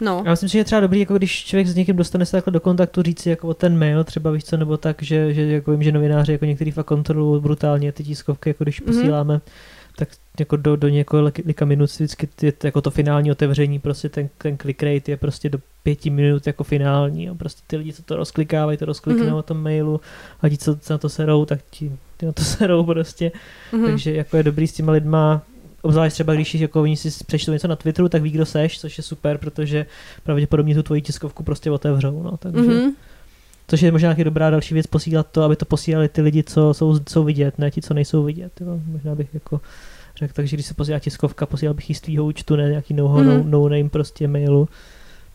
[0.00, 0.22] No.
[0.24, 2.60] Já myslím, že je třeba dobrý, jako když člověk s někým dostane se takhle do
[2.60, 5.70] kontaktu, říct si jako o ten mail, třeba víš co, nebo tak, že, že jako
[5.70, 8.86] vím, že novináři jako některý fakt kontrolují brutálně ty tiskovky, jako když Mhm.
[8.94, 9.40] posíláme,
[9.96, 10.08] tak
[10.40, 14.58] jako do, do několika minut si vždycky ty, jako to finální otevření, prostě ten, ten
[14.58, 18.16] click rate je prostě do pěti minut jako finální a prostě ty lidi, co to
[18.16, 19.34] rozklikávají, to rozkliknou Mhm.
[19.36, 20.00] na tom mailu
[20.42, 23.32] a ti, co na to serou, tak ti, ti na to serou prostě.
[23.72, 23.86] Mhm.
[23.86, 25.42] Takže jako je dobrý s těma lidma,
[25.82, 28.98] obzvlášť třeba když jako oni si přečtou něco na Twitteru, tak ví, kdo seš, což
[28.98, 29.86] je super, protože
[30.22, 32.82] pravděpodobně tu tvoji tiskovku prostě otevřou, no, takže, mm-hmm.
[32.82, 32.92] Mhm.
[33.68, 36.74] což je možná taky dobrá další věc posílat to, aby to posílali ty lidi, co
[36.74, 38.78] jsou, jsou vidět, ne ti, co nejsou vidět, jo.
[38.86, 39.60] možná bych jako
[40.16, 43.08] řekl, takže když se posílá tiskovka, posílal bych ji z tvýho účtu, ne nějaký no,
[43.08, 43.26] Mhm.
[43.26, 44.68] no, no name prostě mailu,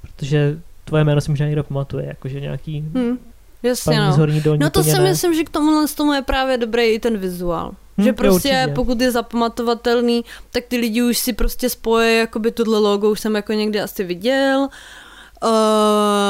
[0.01, 3.17] protože tvoje jméno si možná někdo pamatuje, jakože nějaký Hm.
[3.63, 4.17] Jasně, no.
[4.43, 4.99] dolní No to si ne.
[4.99, 7.71] myslím, že k tomu, tomu je právě dobrý i ten vizuál.
[7.97, 8.71] Hm, že prostě určitě.
[8.75, 13.35] pokud je zapamatovatelný, tak ty lidi už si prostě spojí, jakoby tohle logo už jsem
[13.35, 14.67] jako někdy asi viděl.
[15.43, 15.49] Uh,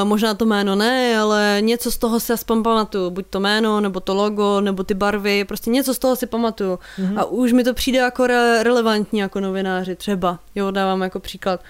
[0.07, 3.09] možná to jméno ne, ale něco z toho si aspoň pamatuju.
[3.09, 6.79] Buď to jméno, nebo to logo, nebo ty barvy, prostě něco z toho si pamatuju.
[6.97, 7.19] Mhm.
[7.19, 10.39] A už mi to přijde jako re- relevantní jako novináři, třeba.
[10.55, 11.61] Jo, dávám jako příklad.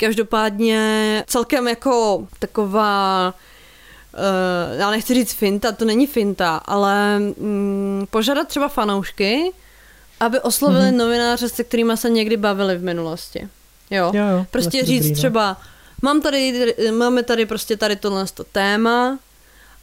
[0.00, 3.34] Každopádně celkem jako taková
[4.16, 9.52] uh, já nechci říct finta, to není finta, ale mm, požádat třeba fanoušky,
[10.20, 10.94] aby oslovili Mhm.
[10.94, 10.98] mm-hmm.
[10.98, 13.48] novináře, se kterými se někdy bavili v minulosti.
[13.90, 14.10] Jo.
[14.14, 15.16] Jo, jo, Prostě taky říct dobrý, no.
[15.18, 15.56] třeba,
[16.02, 19.18] mám tady, máme tady prostě tady tohle to téma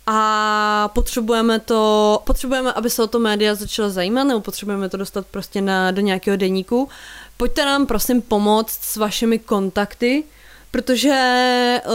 [0.07, 5.25] a potřebujeme to, potřebujeme, aby se o to média začala zajímat, nebo potřebujeme to dostat
[5.31, 6.89] prostě na, do nějakého deníku.
[7.37, 10.23] Pojďte nám prosím pomoct s vašimi kontakty,
[10.71, 11.91] protože uh,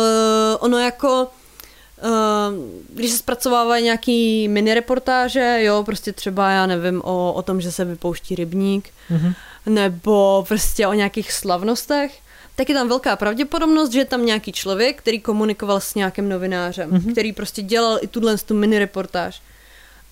[0.61, 1.27] ono jako
[2.95, 7.73] když se zpracovávají nějaký mini reportáže, jo, prostě třeba já nevím o, o tom, že
[7.73, 9.33] se vypouští rybník, Mhm.
[9.67, 12.19] nebo prostě o nějakých slavnostech,
[12.57, 16.91] tak je tam velká pravděpodobnost, že je tam nějaký člověk, který komunikoval s nějakým novinářem,
[16.91, 17.01] Mhm.
[17.01, 17.13] mm-hmm.
[17.13, 19.43] který prostě dělal i tuhle tu mini reportáž.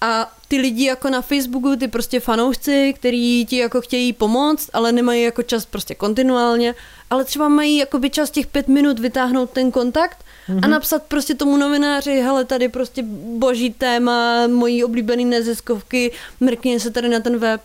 [0.01, 4.93] A ty lidi jako na Facebooku, ty prostě fanoušci, který ti jako chtějí pomoct, ale
[4.93, 6.75] nemají jako čas prostě kontinuálně,
[7.11, 10.19] ale třeba mají jakoby čas těch pět minut vytáhnout ten kontakt
[10.49, 10.61] Mhm.
[10.65, 13.03] a napsat prostě tomu novináři, hele, tady prostě
[13.39, 17.61] boží téma, mojí oblíbený neziskovky, mrkně se tady na ten web.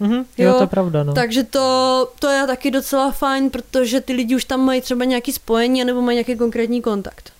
[0.00, 0.14] Mhm.
[0.14, 1.12] Jo, Jo, to je pravda, no.
[1.14, 5.32] Takže to, to je taky docela fajn, protože ty lidi už tam mají třeba nějaký
[5.32, 7.32] spojení nebo mají nějaký konkrétní kontakt.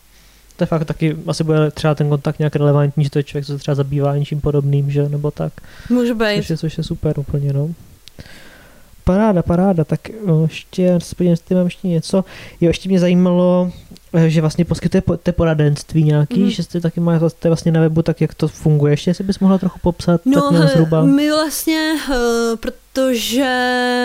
[0.57, 3.47] To je fakt taky, asi bude třeba ten kontakt nějak relevantní, že to je člověk,
[3.47, 5.53] co se třeba zabývá něčím podobným, že nebo tak.
[5.91, 6.37] Může být.
[6.37, 7.75] Což je, což je super úplně, no.
[9.09, 12.25] Paráda, paráda, tak o, ještě, se podívám, jestli mám ještě něco.
[12.61, 13.73] Jo, ještě mě zajímalo,
[14.13, 16.51] eh, že vlastně poskytujete poradenství nějaký, mm.
[16.51, 18.93] že jste taky máte to je vlastně na webu, tak jak to funguje.
[18.93, 21.03] Ještě jestli bys mohla trochu popsat, No, tak nějak zhruba.
[21.05, 23.53] my vlastně, eh, protože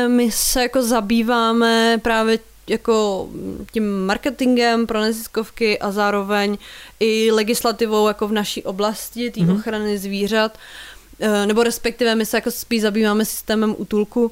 [0.07, 3.27] my se jako zabýváme právě jako
[3.71, 6.57] tím marketingem pro neziskovky a zároveň
[6.99, 9.49] i legislativou jako v naší oblasti, té Mhm.
[9.49, 9.55] mm-hmm.
[9.59, 10.57] ochrany zvířat,
[11.19, 14.31] eh, nebo respektive my se jako spíš zabýváme systémem útulku,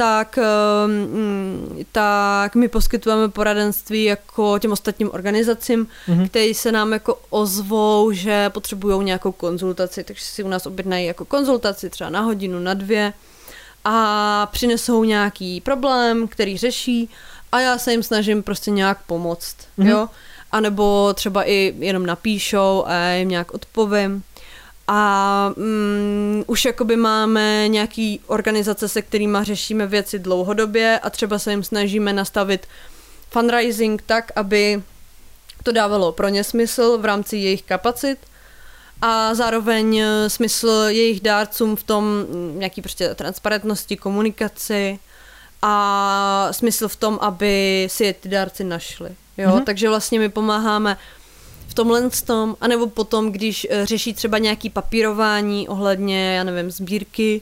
[0.00, 6.28] tak, eh, mm, tak my poskytujeme poradenství jako těm ostatním organizacím, Mhm.
[6.28, 11.24] kteří se nám jako ozvou, že potřebují nějakou konzultaci, takže si u nás objednají jako
[11.24, 13.12] konzultaci třeba na hodinu, na dvě
[13.84, 17.08] a přinesou nějaký problém, který řeší
[17.52, 19.86] a já se jim snažím prostě nějak pomoct, Mhm.
[19.88, 19.90] mm-hmm.
[19.90, 20.08] jo.
[20.52, 24.22] A nebo třeba i jenom napíšou a jim nějak odpovím.
[24.92, 31.50] A mm, už jakoby máme nějaký organizace, se kterými řešíme věci dlouhodobě a třeba se
[31.50, 32.66] jim snažíme nastavit
[33.30, 34.82] fundraising tak, aby
[35.62, 38.18] to dávalo pro ně smysl v rámci jejich kapacit
[39.02, 44.98] a zároveň eh, smysl jejich dárcům v tom mm, nějaký prostě transparentnosti, komunikaci
[45.62, 49.10] a smysl v tom, aby si je ty dárci našli.
[49.38, 49.48] Jo?
[49.48, 49.58] Mhm.
[49.58, 49.64] Mm-hmm.
[49.64, 50.96] Takže vlastně my pomáháme
[51.70, 57.40] v tomhle tom, anebo potom, když eh, řeší třeba nějaký papírování ohledně, já nevím, sbírky,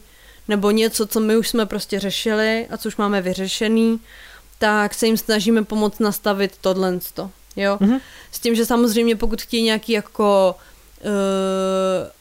[0.49, 4.01] nebo něco, co my už jsme prostě řešili a co už máme vyřešený,
[4.59, 6.99] tak se jim snažíme pomoct nastavit tohle.
[7.57, 7.77] jo.
[7.81, 7.99] Mhm.
[8.33, 10.57] S tím, že samozřejmě pokud chtějí nějaký jako
[11.05, 11.11] uh,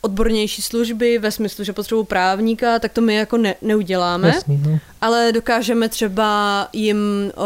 [0.01, 4.79] odbornější služby ve smyslu, že potřebují právníka, tak to my jako ne, neuděláme, Jasný, no.
[5.01, 7.41] ale dokážeme třeba jim uh,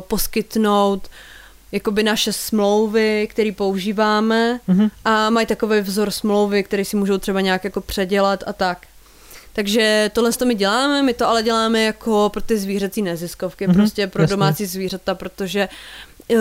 [0.00, 1.08] poskytnout
[1.76, 4.88] jakoby naše smlouvy, které používáme Mhm.
[5.04, 8.78] a mají takový vzor smlouvy, který si můžou třeba nějak jako předělat a tak.
[9.52, 13.76] Takže tohle to my děláme, my to ale děláme jako pro ty zvířecí neziskovky, Mhm,
[13.76, 14.36] prostě pro jasně.
[14.36, 15.68] domácí zvířata, protože
[16.28, 16.38] uh,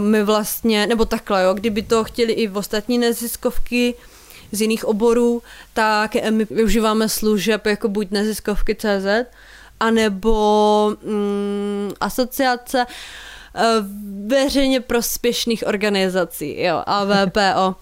[0.00, 3.94] my vlastně, nebo takhle, jo, kdyby to chtěli i v ostatní neziskovky
[4.52, 5.42] z jiných oborů,
[5.74, 9.26] tak my využíváme služeb jako buď neziskovky CZ,
[9.80, 12.86] anebo mm, asociace
[14.26, 17.76] veřejně prospěšných organizací, jo, AVPO.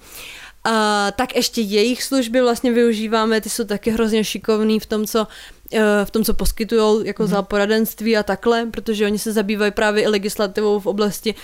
[0.64, 5.26] A tak ještě jejich služby vlastně využíváme, ty jsou taky hrozně šikovný v tom, co
[5.72, 10.02] eh, v tom, co poskytují jako za poradenství a takhle, protože oni se zabývají právě
[10.02, 11.34] i legislativou v oblasti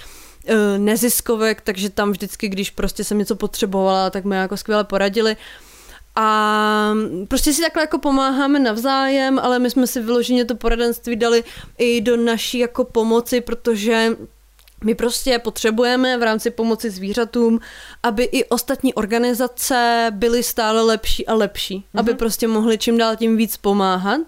[0.46, 5.36] eh, neziskovek, takže tam vždycky, když prostě jsem něco potřebovala, tak mi jako skvěle poradili.
[6.20, 6.94] A
[7.28, 11.44] prostě si takhle jako pomáháme navzájem, ale my jsme si vyloženě to poradenství dali
[11.78, 14.16] i do naší jako pomoci, protože
[14.84, 17.60] my prostě potřebujeme v rámci pomoci zvířatům,
[18.02, 22.00] aby i ostatní organizace byly stále lepší a lepší, mm-hmm.
[22.00, 24.20] aby prostě mohly čím dál tím víc pomáhat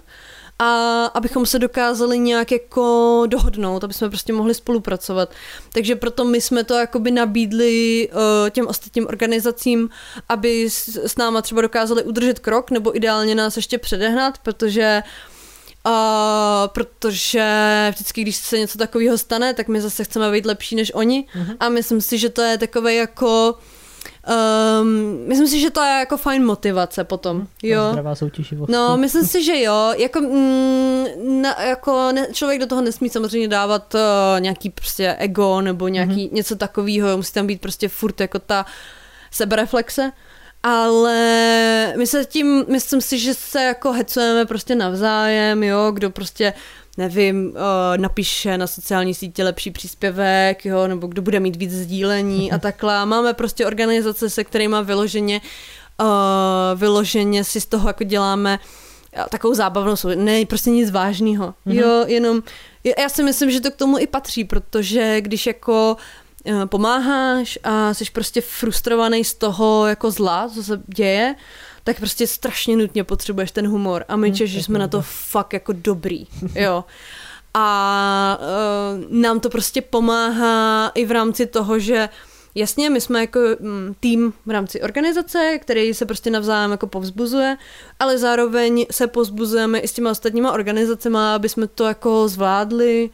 [0.62, 5.30] a abychom se dokázali nějak jako dohodnout, aby jsme prostě mohli spolupracovat.
[5.72, 9.90] Takže proto my jsme to jakoby nabídli uh, těm ostatním organizacím,
[10.28, 15.02] aby s, s náma třeba dokázali udržet krok, nebo ideálně nás ještě předehnat, protože
[15.86, 15.92] Uh,
[16.66, 17.44] protože
[17.94, 21.56] vždycky, když se něco takového stane, tak my zase chceme být lepší než oni Mhm.
[21.60, 23.54] a myslím si, že to je takové jako
[24.28, 27.88] um, myslím si, že to je jako fajn motivace potom, jo.
[27.90, 28.52] Zdravá soutěž.
[28.52, 29.92] je No, myslím si, že jo.
[29.98, 31.04] Jako, mm,
[31.42, 36.28] na, jako ne, člověk do toho nesmí samozřejmě dávat uh, nějaký prostě ego nebo nějaký
[36.28, 36.32] mm-hmm.
[36.32, 37.16] něco takového.
[37.16, 38.66] Musí tam být prostě furt jako ta
[39.30, 40.12] sebereflexe.
[40.62, 46.52] Ale my se tím, myslím si, že se jako hecujeme prostě navzájem, jo, kdo prostě
[47.00, 47.52] nevím, uh,
[47.96, 53.06] napíše na sociální sítě lepší příspěvek, jo, nebo kdo bude mít víc sdílení a takhle.
[53.06, 55.40] Máme prostě organizace, se kterými vyloženě,
[56.00, 56.06] uh,
[56.80, 61.54] vyloženě si z toho jako děláme uh, takovou zábavnou sou- ne, prostě nic vážného.
[61.64, 61.78] Mhm.
[61.78, 62.42] Jo, jenom,
[62.84, 65.96] já si myslím, že to k tomu i patří, protože když jako
[66.46, 71.34] eh, pomáháš a jsi prostě frustrovaný z toho jako zla, co se děje,
[71.90, 74.04] tak prostě strašně nutně potřebuješ ten humor.
[74.08, 76.84] A my Hmm, Češi jsme na to fakt jako dobrý, jo.
[77.54, 82.08] A uh, nám to prostě pomáhá i v rámci toho, že
[82.54, 87.56] jasně, my jsme jako mm, tým v rámci organizace, který se prostě navzájem jako povzbuzuje,
[87.98, 93.10] ale zároveň se povzbuzujeme i s těma ostatníma organizacemi, aby jsme to jako zvládli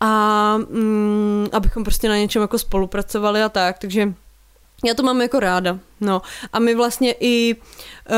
[0.00, 4.14] a mm, abychom prostě na něčem jako spolupracovali a tak, takže
[4.84, 6.22] já to mám jako ráda, no.
[6.52, 8.16] A my vlastně i uh,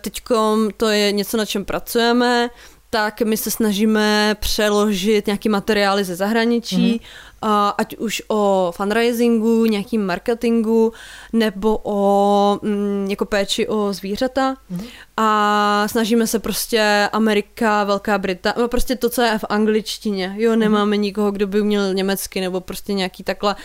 [0.00, 2.50] teďkom, to je něco, na čem pracujeme,
[2.90, 7.66] tak my se snažíme přeložit nějaký materiály ze zahraničí, mm-hmm.
[7.66, 10.92] uh, ať už o fundraisingu, nějakým marketingu,
[11.32, 14.56] nebo o mm, jako péči o zvířata.
[14.72, 14.86] Mm-hmm.
[15.16, 20.34] A snažíme se prostě Amerika, Velká Británie, no prostě to, co je v angličtině.
[20.38, 21.00] Jo, nemáme mm-hmm.
[21.00, 23.56] nikoho, kdo by uměl německy, nebo prostě nějaký takhle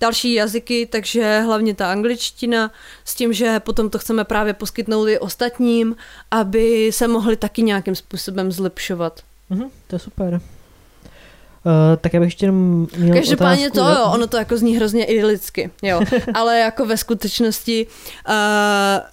[0.00, 2.70] další jazyky, takže hlavně ta angličtina,
[3.04, 5.96] s tím, že potom to chceme právě poskytnout i ostatním,
[6.30, 9.20] aby se mohli taky nějakým způsobem zlepšovat.
[9.50, 10.40] Mhm, to je super.
[11.66, 14.76] Uh, tak já bych ještě jenom měl Každopádně otázku, to jo, ono to jako zní
[14.76, 16.00] hrozně idylicky, jo,
[16.34, 17.86] ale jako ve skutečnosti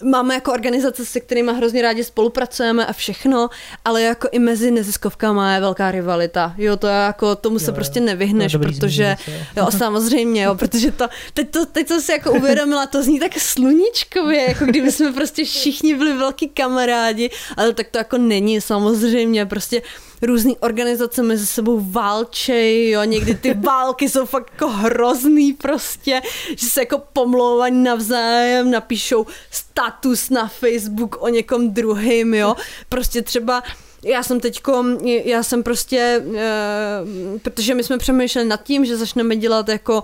[0.04, 3.50] uh, máme jako organizace, se kterými hrozně rádi spolupracujeme a všechno,
[3.86, 7.76] ale jako i mezi neziskovkama je velká rivalita, jo, to je jako, tomu se Jo,
[7.76, 8.06] prostě jo.
[8.06, 9.68] nevyhneš, To protože, zmínit, jo.
[9.72, 14.46] samozřejmě, jo, protože to, teď, to, teď jsem si jako uvědomila, to zní tak sluníčkově,
[14.48, 19.82] jako kdyby jsme prostě všichni byli velký kamarádi, ale tak to jako není samozřejmě, prostě
[20.22, 26.22] různé organizace mezi sebou válčej, jo, někdy ty války jsou fakt jako hrozný prostě,
[26.58, 32.56] že se jako pomlouvají navzájem, napíšou status na Facebook o někom druhým, jo,
[32.90, 33.64] prostě třeba
[34.04, 39.36] já jsem teďko, já jsem prostě, e, protože my jsme přemýšleli nad tím, že začneme
[39.36, 40.04] dělat jako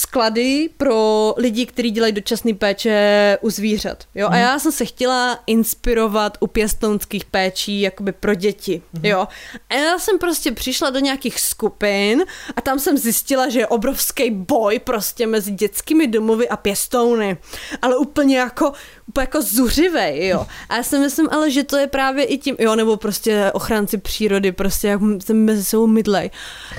[0.00, 4.04] sklady pro lidi, kteří dělají dočasný péče u zvířat.
[4.14, 4.28] Jo?
[4.30, 8.82] A já jsem se chtěla inspirovat u pěstounských péčí jakoby pro děti.
[9.02, 9.28] Jo?
[9.70, 12.24] A já jsem prostě přišla do nějakých skupin
[12.56, 17.38] a tam jsem zjistila, že je obrovský boj prostě mezi dětskými domovy a pěstouny.
[17.82, 18.72] Ale úplně jako
[19.18, 20.46] jako zuřivej, jo.
[20.68, 23.98] A já si myslím ale, že to je právě i tím, jo, nebo prostě ochránci
[23.98, 26.30] přírody, prostě jak se mezi sebou mydlej.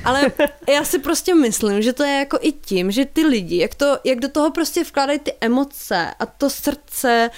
[0.05, 0.31] Ale
[0.69, 3.97] já si prostě myslím, že to je jako i tím, že ty lidi, jak, to,
[4.03, 7.29] jak do toho prostě vkládají ty emoce a to srdce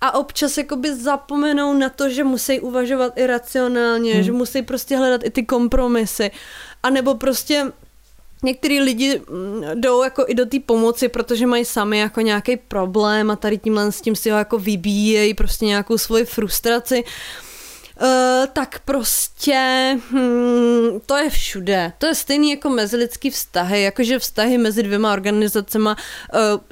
[0.00, 4.22] a občas jakoby zapomenou na to, že musí uvažovat i racionálně, hmm.
[4.22, 6.30] že musí prostě hledat i ty kompromisy.
[6.82, 7.72] A nebo prostě
[8.42, 13.30] některý lidi mm, jdou jako i do té pomoci, protože mají sami jako nějaký problém
[13.30, 17.04] a tady tímhle s tím si ho jako vybíjejí prostě nějakou svoji frustraci.
[18.02, 19.56] Uh, tak prostě
[20.10, 21.92] hmm, to je všude.
[21.98, 25.94] To je stejný jako mezilidský vztahy, jakože vztahy mezi dvěma organizacemi uh,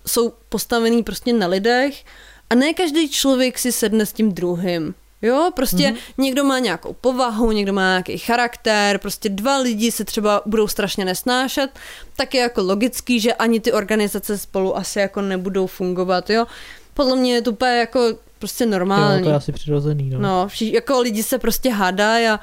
[0.07, 2.05] jsou postavený prostě na lidech
[2.51, 4.95] a ne každý člověk si sedne s tím druhým.
[5.23, 5.97] Jo, prostě mm-hmm.
[6.19, 11.05] někdo má nějakou povahu, někdo má nějaký charakter, prostě dva lidi se třeba budou strašně
[11.05, 11.71] nesnášet,
[12.17, 16.47] tak je jako logický, že ani ty organizace spolu asi jako nebudou fungovat, jo.
[16.95, 18.01] Podle mě je to úplně jako
[18.39, 19.19] prostě normální.
[19.19, 20.19] Jo, to je asi přirozený, no.
[20.19, 22.41] No, vši, jako lidi se prostě hádají a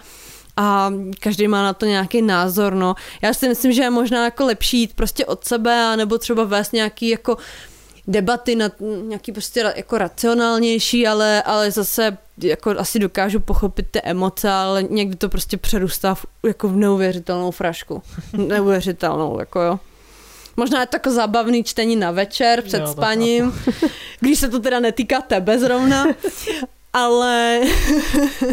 [0.59, 2.95] a každý má na to nějaký názor, no.
[3.21, 6.73] Já si myslím, že je možná jako lepší jít prostě od sebe, nebo třeba vést
[6.73, 7.37] nějaký jako
[8.07, 14.49] debaty na nějaký prostě jako racionálnější, ale, ale zase jako asi dokážu pochopit ty emoce,
[14.49, 18.03] ale někdy to prostě přerůstá v, jako v neuvěřitelnou frašku.
[18.33, 19.79] Neuvěřitelnou, jako jo.
[20.57, 23.61] Možná je to jako zábavný čtení na večer před jo, spaním,
[24.19, 26.05] když se to teda netýká tebe zrovna,
[26.93, 27.61] ale,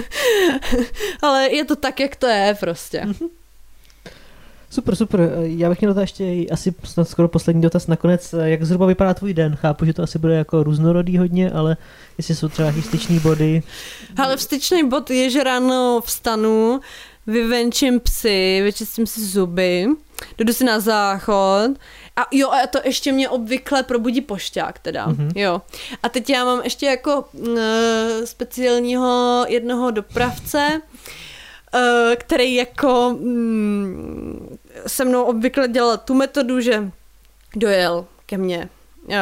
[1.22, 3.04] ale je to tak, jak to je prostě.
[4.74, 5.30] Super, super.
[5.40, 8.34] Já bych měl to ještě asi snad skoro poslední dotaz nakonec.
[8.42, 9.56] Jak zhruba vypadá tvůj den?
[9.56, 11.76] Chápu, že to asi bude jako různorodý hodně, ale
[12.18, 13.62] jestli jsou třeba styční body.
[14.16, 16.80] Ale vstyčný bod je, že ráno vstanu,
[17.26, 19.86] vyvenčím psy, vyčistím si zuby,
[20.38, 21.70] jdu si na záchod
[22.16, 25.32] a jo, a to ještě mě obvykle probudí pošťák teda, mm-hmm.
[25.34, 25.62] jo.
[26.02, 27.58] A teď já mám ještě jako uh,
[28.24, 30.80] speciálního jednoho dopravce,
[31.74, 31.80] uh,
[32.16, 36.90] který jako mm, se mnou obvykle dělal tu metodu, že
[37.56, 38.68] dojel ke mně
[39.08, 39.20] jo,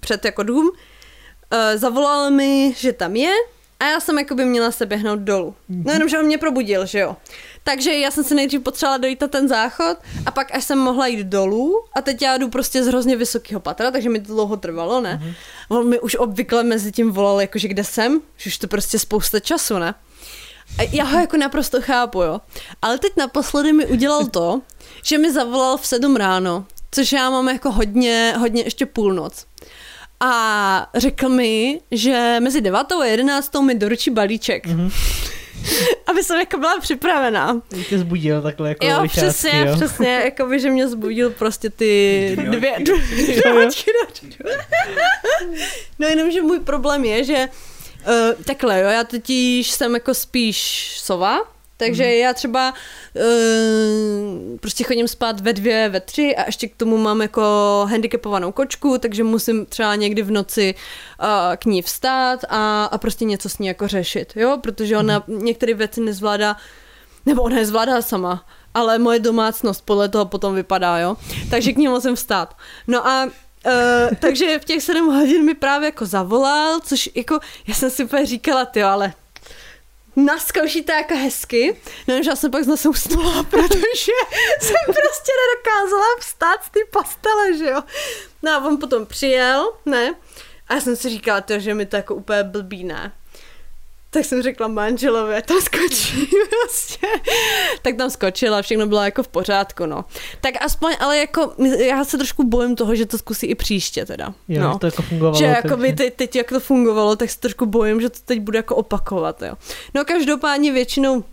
[0.00, 3.32] před jako dům, uh, zavolal mi, že tam je
[3.80, 5.54] a já jsem jako by měla se běhnout dolů.
[5.68, 5.90] No mhm.
[5.90, 7.16] jenom, že on mě probudil, že jo.
[7.64, 11.06] Takže já jsem se nejdřív potřebovala dojít na ten záchod a pak až jsem mohla
[11.06, 14.56] jít dolů a teď já jdu prostě z hrozně vysokého patra, takže mi to dlouho
[14.56, 15.20] trvalo, ne?
[15.22, 15.34] Mm-hmm.
[15.68, 19.40] On mi už obvykle mezi tím volal, jakože kde jsem, že už to prostě spousta
[19.40, 19.94] času, ne?
[20.92, 22.40] Já ho jako naprosto chápu, jo.
[22.82, 24.60] Ale teď naposledy mi udělal to,
[25.04, 29.46] že mi zavolal v sedm ráno, což já mám jako hodně, hodně ještě půlnoc.
[30.20, 34.66] A řekl mi, že mezi devátou a jedenáctou mi doručí balíček.
[34.66, 34.92] Mm-hmm.
[36.06, 37.62] Aby jsem jako byla připravená.
[37.88, 39.76] Tě zbudil takhle jako Jo, vyšátky, přesně, jo.
[39.76, 43.00] přesně, jako by, že mě zbudil prostě ty dvě, dvě,
[45.98, 47.69] No jenom, že můj problém je, že uh,
[48.46, 51.38] takhle jo, já totiž jsem jako spíš sova,
[51.76, 52.10] takže mm.
[52.10, 52.74] já třeba
[53.14, 57.42] uh, prostě chodím spát ve dvě, ve tři a ještě k tomu mám jako
[57.90, 60.74] handicapovanou kočku, takže musím třeba někdy v noci
[61.20, 61.26] uh,
[61.56, 65.44] k ní vstát a, a prostě něco s ní jako řešit, jo, protože ona mm.
[65.44, 66.56] některé věci nezvládá,
[67.26, 71.16] nebo ona je zvládá sama, ale moje domácnost podle toho potom vypadá, jo,
[71.50, 72.56] takže k ní musím vstát.
[72.86, 73.28] No a
[73.66, 78.04] Uh, takže v těch sedm hodin mi právě jako zavolal, což jako, já jsem si
[78.04, 79.12] úplně říkala, ty ale
[80.16, 81.76] naskouší to jako hezky,
[82.08, 84.12] no že já jsem pak zase usnula, protože
[84.60, 87.82] jsem prostě nedokázala vstát z té pastele, že jo.
[88.42, 90.14] No a on potom přijel, ne,
[90.68, 93.12] a já jsem si říkala, to, že mi to jako úplně blbý, ne
[94.10, 97.06] tak jsem řekla manželovi, tam skočí prostě.
[97.82, 100.04] tak tam skočila, všechno bylo jako v pořádku, no.
[100.40, 104.34] Tak aspoň, ale jako, já se trošku bojím toho, že to zkusí i příště teda.
[104.48, 104.78] Jo, no.
[104.78, 105.38] to jako fungovalo.
[105.38, 108.40] Že jako by teď, teď, jak to fungovalo, tak se trošku bojím, že to teď
[108.40, 109.54] bude jako opakovat, jo.
[109.94, 111.24] No každopádně většinou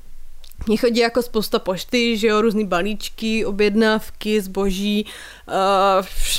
[0.67, 5.05] mně chodí jako spousta pošty, že jo, různý balíčky, objednávky, zboží,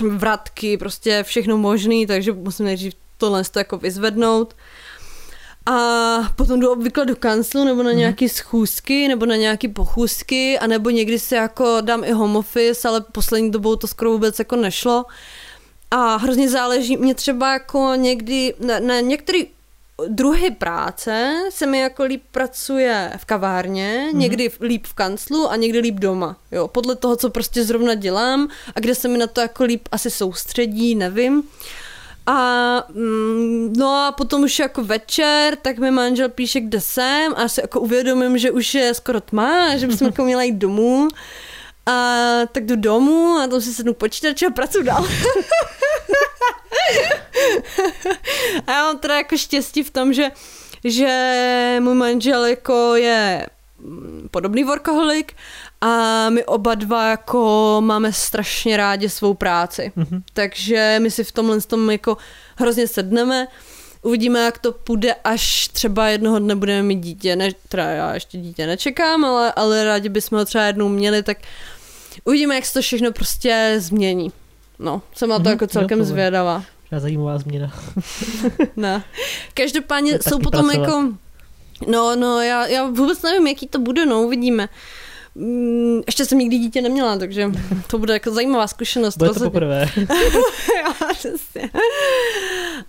[0.00, 4.54] uh, vratky, prostě všechno možný, takže musím nejdřív tohle jako vyzvednout.
[5.70, 7.98] A potom jdu obvykle do kanclu nebo na mhm.
[7.98, 12.88] nějaké schůzky nebo na nějaké pochůzky a nebo někdy si jako dám i home office,
[12.88, 15.04] ale poslední dobou to skoro vůbec jako nešlo.
[15.90, 19.38] A hrozně záleží, mě třeba jako někdy na, na některé
[20.08, 24.16] druhy práce se mi jako líp pracuje v kavárně, mm-hmm.
[24.16, 26.36] někdy líp v kanclu a někdy líp doma.
[26.52, 29.88] Jo, podle toho, co prostě zrovna dělám a kde se mi na to jako líp
[29.92, 31.42] asi soustředí, nevím.
[32.28, 37.48] A mm, no a potom už jako večer, tak mi manžel píše, kde jsem a
[37.48, 41.08] se jako uvědomím, že už je skoro tma, že bychom jako měla jít domů.
[41.86, 45.08] A tak jdu domů a tam si sednu počítače a pracuji dál.
[48.66, 50.30] a já mám teda jako štěstí v tom, že,
[50.84, 53.46] že můj manžel jako je
[54.30, 55.32] podobný workoholik
[55.80, 59.92] a my oba dva jako máme strašně rádi svou práci.
[59.96, 60.22] Mm-hmm.
[60.32, 62.16] Takže my si v tomhle tom jako
[62.56, 63.46] hrozně sedneme.
[64.02, 67.36] Uvidíme, jak to půjde, až třeba jednoho dne budeme mít dítě.
[67.36, 71.38] Ne, teda já ještě dítě nečekám, ale, ale rádi bychom ho třeba jednou měli, tak
[72.24, 74.32] uvidíme, jak se to všechno prostě změní.
[74.78, 76.64] No, jsem na to mm-hmm, jako celkem zvědavá.
[76.98, 77.72] Zajímavá změna.
[78.76, 79.02] no.
[79.54, 80.88] Každopádně jsou potom pracovat.
[80.88, 81.12] jako...
[81.86, 84.68] No, no, já, já vůbec nevím, jaký to bude, no, uvidíme.
[86.06, 87.50] Ještě jsem nikdy dítě neměla, takže
[87.86, 89.16] to bude jako zajímavá zkušenost.
[89.16, 89.86] Bude to poprvé.
[90.84, 91.70] jo, přesně.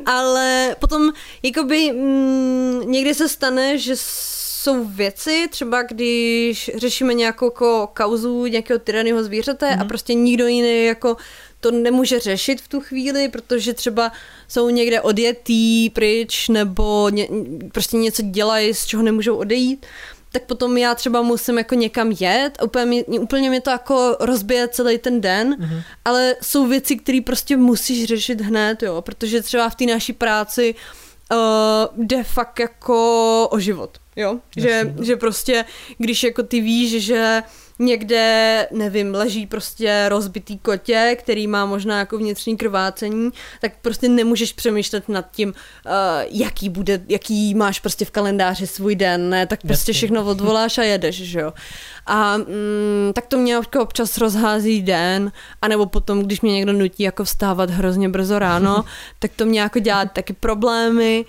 [0.05, 1.11] Ale potom,
[1.43, 8.79] jakoby, mm, někdy se stane, že jsou věci, třeba když řešíme nějakou jako kauzu nějakého
[8.79, 9.73] tyranyho zvířete mm-hmm.
[9.73, 9.87] a mhm.
[9.87, 11.17] prostě nikdo jiný jako
[11.59, 14.11] to nemůže řešit v tu chvíli, protože třeba
[14.47, 17.27] jsou někde odjetý pryč nebo ně,
[17.71, 19.85] prostě něco dělají, z čeho nemůžou odejít,
[20.31, 24.97] tak potom já třeba musím jako někam jet, úplně, úplně mě to jako rozbije celý
[24.97, 25.83] ten den, mm-hmm.
[26.05, 30.75] ale jsou věci, které prostě musíš řešit hned, jo, protože třeba v té naší práci
[31.31, 35.65] uh, jde fakt jako o život, jo, Jasně, že, že prostě,
[35.97, 37.43] když jako ty víš, že
[37.79, 44.53] někde, nevím, leží prostě rozbitý kotě, který má možná jako vnitřní krvácení, tak prostě nemůžeš
[44.53, 45.93] přemýšlet nad tím, uh,
[46.29, 50.83] jaký bude, jaký máš prostě v kalendáři svůj den, ne, tak prostě všechno odvoláš a
[50.83, 51.53] jedeš, že jo.
[52.05, 57.03] A mm, tak to mě jako občas rozhází den, anebo potom, když mě někdo nutí
[57.03, 58.85] jako vstávat hrozně brzo ráno,
[59.19, 61.25] tak to mě jako dělá taky problémy.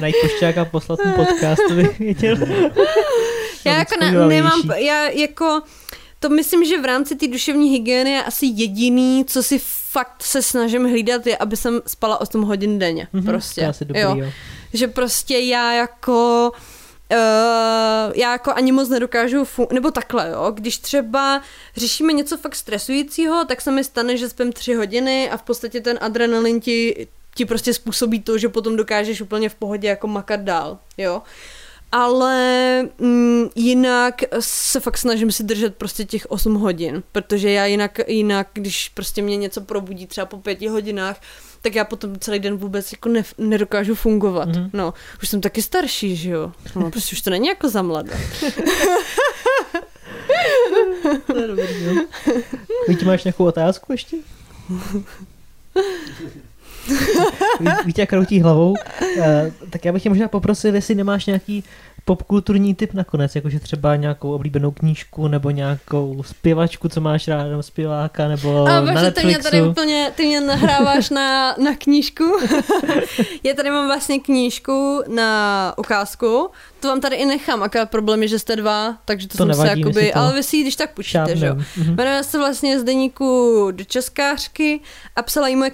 [0.00, 2.36] Najít pošťák a poslat mu podcast, to bych věděl.
[3.70, 5.62] já jako na, nemám, já jako,
[6.20, 9.60] to myslím, že v rámci té duševní hygieny je asi jediný, co si
[9.90, 13.08] fakt se snažím hlídat, je, aby jsem spala 8 hodin denně.
[13.14, 13.60] Mm-hmm, prostě.
[13.60, 14.16] To asi dobrý, jo.
[14.16, 14.30] jo.
[14.72, 16.52] Že prostě já jako...
[17.12, 21.42] Uh, já jako ani moc nedokážu, fun- nebo takhle, jo, když třeba
[21.76, 25.80] řešíme něco fakt stresujícího, tak se mi stane, že spím tři hodiny a v podstatě
[25.80, 30.40] ten adrenalin ti, ti prostě způsobí to, že potom dokážeš úplně v pohodě jako makat
[30.40, 31.16] dál, jo.
[31.16, 31.22] Uh,
[31.92, 37.98] ale mm, jinak se fakt snažím si držet prostě těch 8 hodin, protože já jinak,
[38.06, 41.20] jinak, když prostě mě něco probudí třeba po pěti hodinách,
[41.62, 44.48] tak já potom celý den vůbec jako ne, nedokážu fungovat.
[44.48, 44.70] Mm-hmm.
[44.72, 46.52] No, už jsem taky starší, že jo?
[46.76, 48.12] No, prostě už to není jako za mladé.
[51.26, 51.94] to je dobrý, jo.
[52.88, 54.16] Víte, máš nějakou otázku ještě?
[57.96, 59.24] Jak kroutí hlavou, uh,
[59.70, 61.64] tak já bych tě možná poprosil, jestli nemáš nějaký
[62.06, 67.62] popkulturní typ nakonec, jakože třeba nějakou oblíbenou knížku nebo nějakou zpěvačku, co máš rád, nebo
[67.62, 69.20] zpěváka, nebo A, na Netflixu.
[69.20, 72.24] ty mě tady úplně, ty mě nahráváš na, na knížku.
[73.44, 78.28] já tady mám vlastně knížku na ukázku, to vám tady i nechám, aká problém je,
[78.28, 80.62] že jste dva, takže to, to jsem nevadí, se jakoby, to ale vy si ji
[80.62, 81.54] když tak počíte, že jo.
[81.54, 81.94] Mm-hmm.
[81.94, 84.80] Jmenuje se vlastně z deníku do Českářky
[85.16, 85.70] a psala jí moje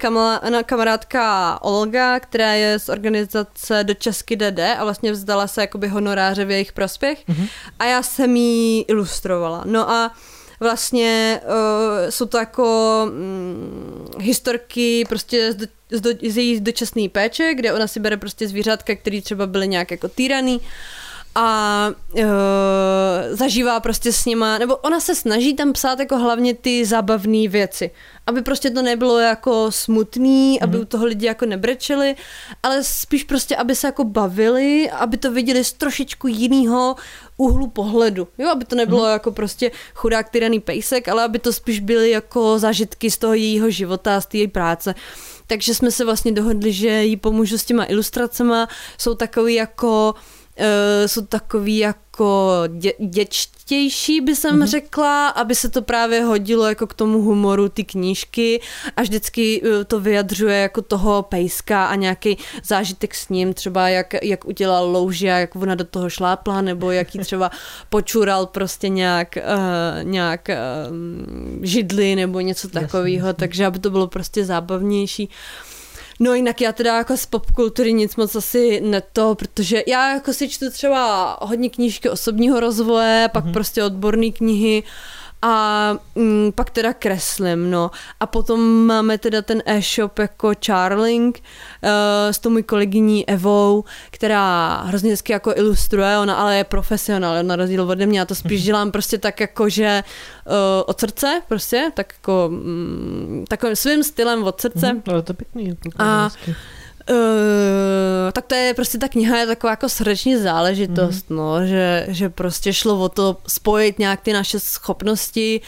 [0.66, 6.44] kamarádka Olga, která je z organizace do Česky DD a vlastně vzdala se jakoby honoráře
[6.44, 7.48] v jejich prospěch mm-hmm.
[7.78, 9.62] a já jsem jí ilustrovala.
[9.66, 10.12] No a
[10.62, 17.08] vlastně uh, jsou to jako um, historky prostě z, do, z, do, z její dočasné
[17.08, 20.60] péče, kde ona si bere prostě zvířátka, které třeba byly nějak jako týraný
[21.34, 22.22] a uh,
[23.30, 27.90] zažívá prostě s nima, nebo ona se snaží tam psát jako hlavně ty zábavné věci,
[28.26, 30.64] aby prostě to nebylo jako smutný, mm-hmm.
[30.64, 32.14] aby u toho lidi jako nebrečeli,
[32.62, 36.96] ale spíš prostě, aby se jako bavili, aby to viděli z trošičku jiného
[37.36, 39.12] úhlu pohledu, jo, aby to nebylo mm-hmm.
[39.12, 43.70] jako prostě chudák tyraný pejsek, ale aby to spíš byly jako zážitky z toho jejího
[43.70, 44.94] života, z té její práce.
[45.46, 48.68] Takže jsme se vlastně dohodli, že jí pomůžu s těma ilustracema,
[48.98, 50.20] jsou takový jako uh,
[51.06, 54.66] jsou takový jako dě, děčtější, by jsem mm-hmm.
[54.66, 58.60] řekla, aby se to právě hodilo jako k tomu humoru ty knížky
[58.96, 64.14] a vždycky uh, to vyjadřuje jako toho pejska a nějaký zážitek s ním, třeba jak,
[64.22, 67.50] jak udělal louži a jak ona do toho šlápla, nebo jaký třeba
[67.88, 70.96] počural prostě nějak, uh, nějak uh,
[71.62, 75.30] židly nebo něco takového, takže aby to bylo prostě zábavnější.
[76.22, 80.48] No jinak já teda jako z popkultury nic moc asi neto, protože já jako si
[80.48, 83.52] čtu třeba hodně knížky osobního rozvoje, pak mm-hmm.
[83.52, 84.82] prostě odborné knihy
[85.42, 87.90] a mm, pak teda kreslím, no.
[88.20, 91.42] A potom máme teda ten e-shop jako Charling
[91.82, 91.90] uh,
[92.30, 97.56] s tou mojí kolegyní Evou, která hrozně hezky jako ilustruje, ona ale je profesionál, na
[97.56, 98.66] rozdíl ode mě, já to spíš mhm.
[98.66, 100.02] dělám prostě tak jako, že
[100.46, 100.52] uh,
[100.86, 104.92] od srdce, prostě, tak jako mm, takovým svým stylem od srdce.
[104.92, 105.76] Mm, ale to je pěkný.
[105.76, 106.56] To a, hezky.
[107.10, 111.36] Uh, tak to je prostě ta kniha je taková jako srdeční záležitost, mm-hmm.
[111.36, 115.60] no, že, že prostě šlo o to spojit nějak ty naše schopnosti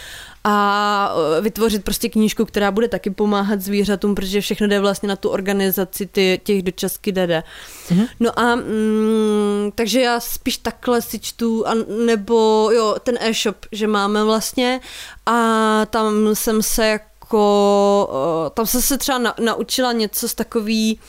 [0.45, 5.17] a eh, vytvořit prostě knížku, která bude taky pomáhat zvířatům, protože všechno jde vlastně na
[5.17, 7.17] tu organizaci ty, těch dočasky DD.
[7.19, 8.09] Mm-hmm.
[8.21, 11.75] No a mm, takže já spíš takhle si čtu, a,
[12.07, 14.81] nebo jo, ten e-shop, že máme vlastně
[15.27, 18.09] a tam jsem se jako,
[18.45, 21.01] uh, tam jsem se třeba na, naučila něco z takový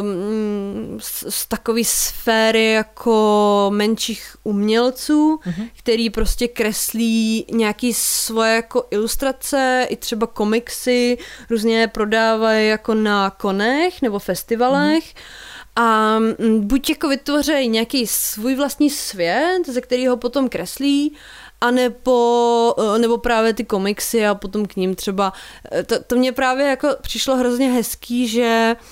[0.00, 5.68] um, z, z takové sféry jako menších umělců, uh-huh.
[5.78, 11.18] který prostě kreslí nějaký svoje jako ilustrace, i třeba komiksy,
[11.50, 15.04] různě prodávají jako na konech nebo festivalech.
[15.04, 15.44] Uh-huh.
[15.76, 16.18] A
[16.58, 21.16] buď jako vytvořejí nějaký svůj vlastní svět, ze kterého potom kreslí,
[21.60, 25.32] a nebo, eh, nebo právě ty komiksy a potom k ním třeba.
[25.72, 28.86] Eh, to, to mě právě jako přišlo hrozně hezký, že uh,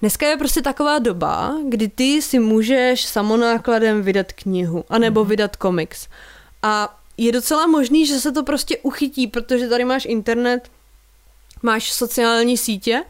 [0.00, 5.30] Dneska je prostě taková doba, kdy ty si můžeš samonákladem vydat knihu, anebo mm.
[5.30, 6.08] vydat komiks.
[6.62, 10.70] A je docela možný, že se to prostě uchytí, protože tady máš internet,
[11.62, 13.04] máš sociální sítě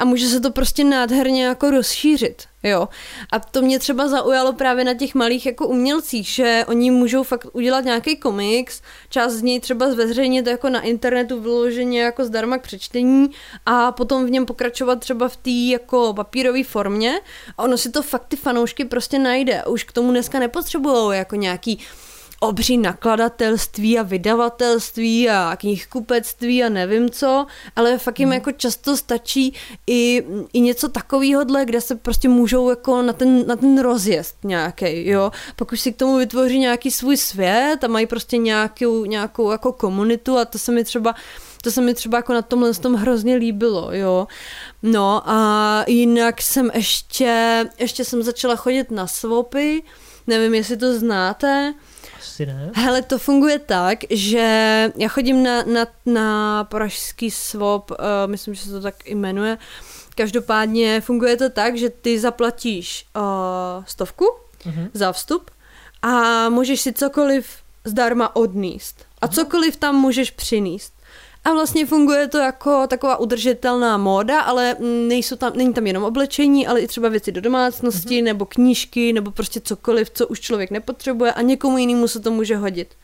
[0.00, 2.88] a může se to prostě nádherně jako rozšířit, jo.
[3.32, 7.46] A to mě třeba zaujalo právě na těch malých jako umělcích, že oni můžou fakt
[7.52, 12.62] udělat nějaký komiks, část z něj třeba zveřejnit jako na internetu vyloženě jako zdarma k
[12.62, 13.30] přečtení
[13.66, 17.20] a potom v něm pokračovat třeba v té jako papírové formě
[17.58, 19.64] a ono si to fakt ty fanoušky prostě najde.
[19.64, 21.78] Už k tomu dneska nepotřebují jako nějaký
[22.40, 27.46] obří nakladatelství a vydavatelství a knihkupectví a nevím co,
[27.76, 28.34] ale fakt jim hmm.
[28.34, 29.54] jako často stačí
[29.86, 35.08] i, i něco takového, kde se prostě můžou jako na ten, na ten rozjezd nějaký,
[35.08, 35.30] jo.
[35.56, 39.72] Pak už si k tomu vytvoří nějaký svůj svět a mají prostě nějakou, nějakou jako
[39.72, 41.14] komunitu a to se mi třeba
[41.62, 44.26] to se mi třeba jako na tomhle tom hrozně líbilo, jo.
[44.82, 49.82] No a jinak jsem ještě, ještě jsem začala chodit na swapy,
[50.26, 51.74] nevím, jestli to znáte,
[52.18, 52.70] asi ne.
[52.74, 54.46] Hele, to funguje tak, že
[54.96, 57.96] já chodím na, na, na pražský swap, uh,
[58.26, 59.58] myslím, že se to tak jmenuje.
[60.14, 64.24] Každopádně funguje to tak, že ty zaplatíš uh, stovku
[64.64, 64.90] uh-huh.
[64.94, 65.50] za vstup
[66.02, 67.46] a můžeš si cokoliv
[67.84, 69.04] zdarma odníst.
[69.20, 70.99] A cokoliv tam můžeš přinést.
[71.44, 76.66] A vlastně funguje to jako taková udržitelná móda, ale nejsou tam, není tam jenom oblečení,
[76.66, 78.24] ale i třeba věci do domácnosti, mm-hmm.
[78.24, 82.56] nebo knížky, nebo prostě cokoliv, co už člověk nepotřebuje a někomu jinému se to může
[82.56, 82.94] hodit.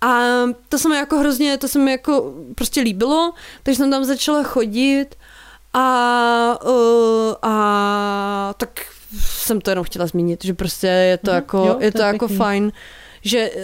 [0.00, 0.28] A
[0.68, 3.32] to se mi jako hrozně, to se mi jako prostě líbilo,
[3.62, 5.06] takže jsem tam začala chodit
[5.72, 8.80] a, uh, a tak
[9.20, 12.04] jsem to jenom chtěla zmínit, že prostě je to mm, jako, jo, je to, to
[12.04, 12.72] je jako fajn
[13.24, 13.60] že eh,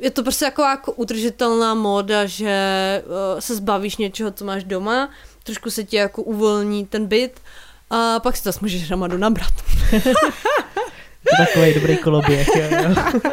[0.00, 5.10] je to prostě jako, jako udržitelná móda, že eh, se zbavíš něčeho, co máš doma,
[5.42, 7.40] trošku se ti jako uvolní ten byt
[7.90, 9.52] a pak si to můžeš hromadu nabrat.
[11.36, 12.48] Takový dobrý koloběh.
[12.56, 12.94] Jo, jo.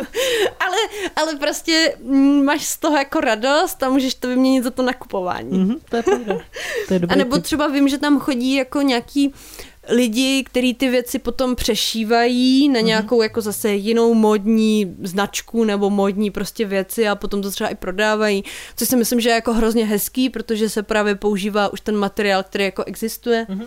[0.60, 0.78] ale,
[1.16, 1.96] ale prostě
[2.44, 5.52] máš z toho jako radost a můžeš to vyměnit za to nakupování.
[5.52, 6.04] Mm-hmm, to je
[6.88, 9.34] To je dobrý a nebo třeba vím, že tam chodí jako nějaký
[9.90, 12.86] lidi, kteří ty věci potom přešívají na mhm.
[12.86, 13.24] nějakou mm-hmm.
[13.24, 18.44] jako zase jinou modní značku nebo modní prostě věci a potom to třeba i prodávají,
[18.76, 22.44] což si myslím, že je jako hrozně hezký, protože se právě používá už ten materiál,
[22.44, 23.46] který jako existuje.
[23.50, 23.66] Mm-hmm.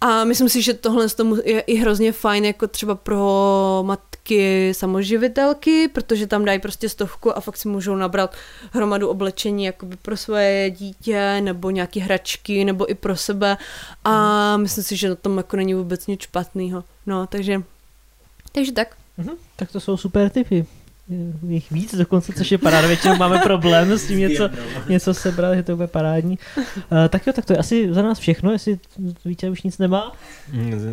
[0.00, 1.06] A myslím si, že tohle
[1.44, 7.40] je i hrozně fajn jako třeba pro matky samoživitelky, protože tam dají prostě stovku a
[7.40, 8.34] fakt si můžou nabrat
[8.72, 13.56] hromadu oblečení jakoby pro svoje dítě nebo nějaké hračky nebo i pro sebe
[14.04, 14.12] a
[14.56, 14.62] mhm.
[14.62, 16.84] myslím si, že na tom jako není vůbec nic špatného.
[17.06, 17.62] No, takže,
[18.52, 18.96] takže tak.
[19.16, 20.66] Mhm, tak to jsou super typy
[21.48, 22.88] jich víc dokonce, což je paráda.
[22.88, 24.50] Většinou máme problém s tím něco,
[24.88, 26.38] něco sebrat, že to bude parádní.
[26.56, 26.64] Uh,
[27.08, 28.78] tak jo, tak to je asi za nás všechno, jestli
[29.24, 30.12] Vítě už nic nemá.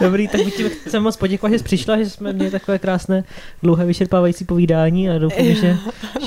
[0.00, 3.24] Dobrý, tak bych ti chcem moc poděkovat, že jsi přišla, že jsme měli takové krásné,
[3.62, 5.76] dlouhé, vyčerpávající povídání a doufám, že,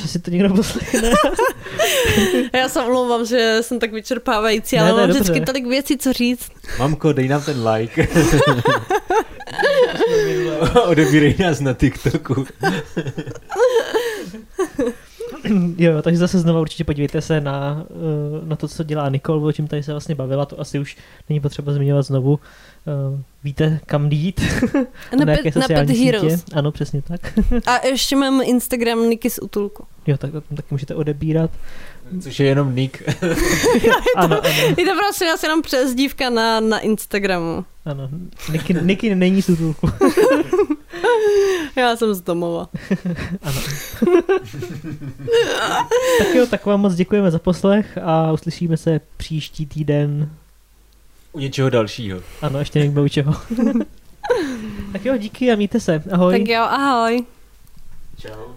[0.01, 1.09] že si to někdo poslechne.
[2.53, 6.51] Já se omlouvám, že jsem tak vyčerpávající, ale ne, mám vždycky tolik věcí, co říct.
[6.79, 8.07] Mamko, dej nám ten like.
[10.87, 12.45] Odebírej nás na TikToku.
[15.77, 19.51] jo, takže zase znova určitě podívejte se na, eh, na to, co dělá Nikol, o
[19.51, 20.97] čem tady se vlastně bavila, to asi už
[21.29, 22.39] není potřeba zmiňovat znovu.
[22.87, 24.41] Eh, Víte, kam jít?
[24.73, 24.81] Na,
[25.25, 26.05] na pet, jaké na Pet sítě?
[26.05, 26.45] Heroes.
[26.53, 27.33] Ano, přesně tak.
[27.65, 29.85] A ještě mám Instagram Niky z útulku.
[30.07, 31.51] Jo, tak tak můžete odebírat.
[32.19, 33.01] Což je jenom Nick.
[34.15, 37.65] Ano, ano, Je to prostě asi jenom přezdívka na, na Instagramu.
[37.85, 38.09] ano.
[38.51, 39.49] Niky, Niky není z.
[41.75, 42.69] Já jsem z domova.
[43.41, 43.61] Ano.
[46.17, 50.29] tak jo, tak vám moc děkujeme za poslech a uslyšíme se příští týden.
[51.31, 52.19] U něčeho dalšího.
[52.41, 53.33] Ano, ještě někdo u čeho.
[54.91, 56.03] tak jo, díky a mějte se.
[56.11, 56.39] Ahoj.
[56.39, 57.23] Tak jo, ahoj.
[58.19, 58.53] Čau.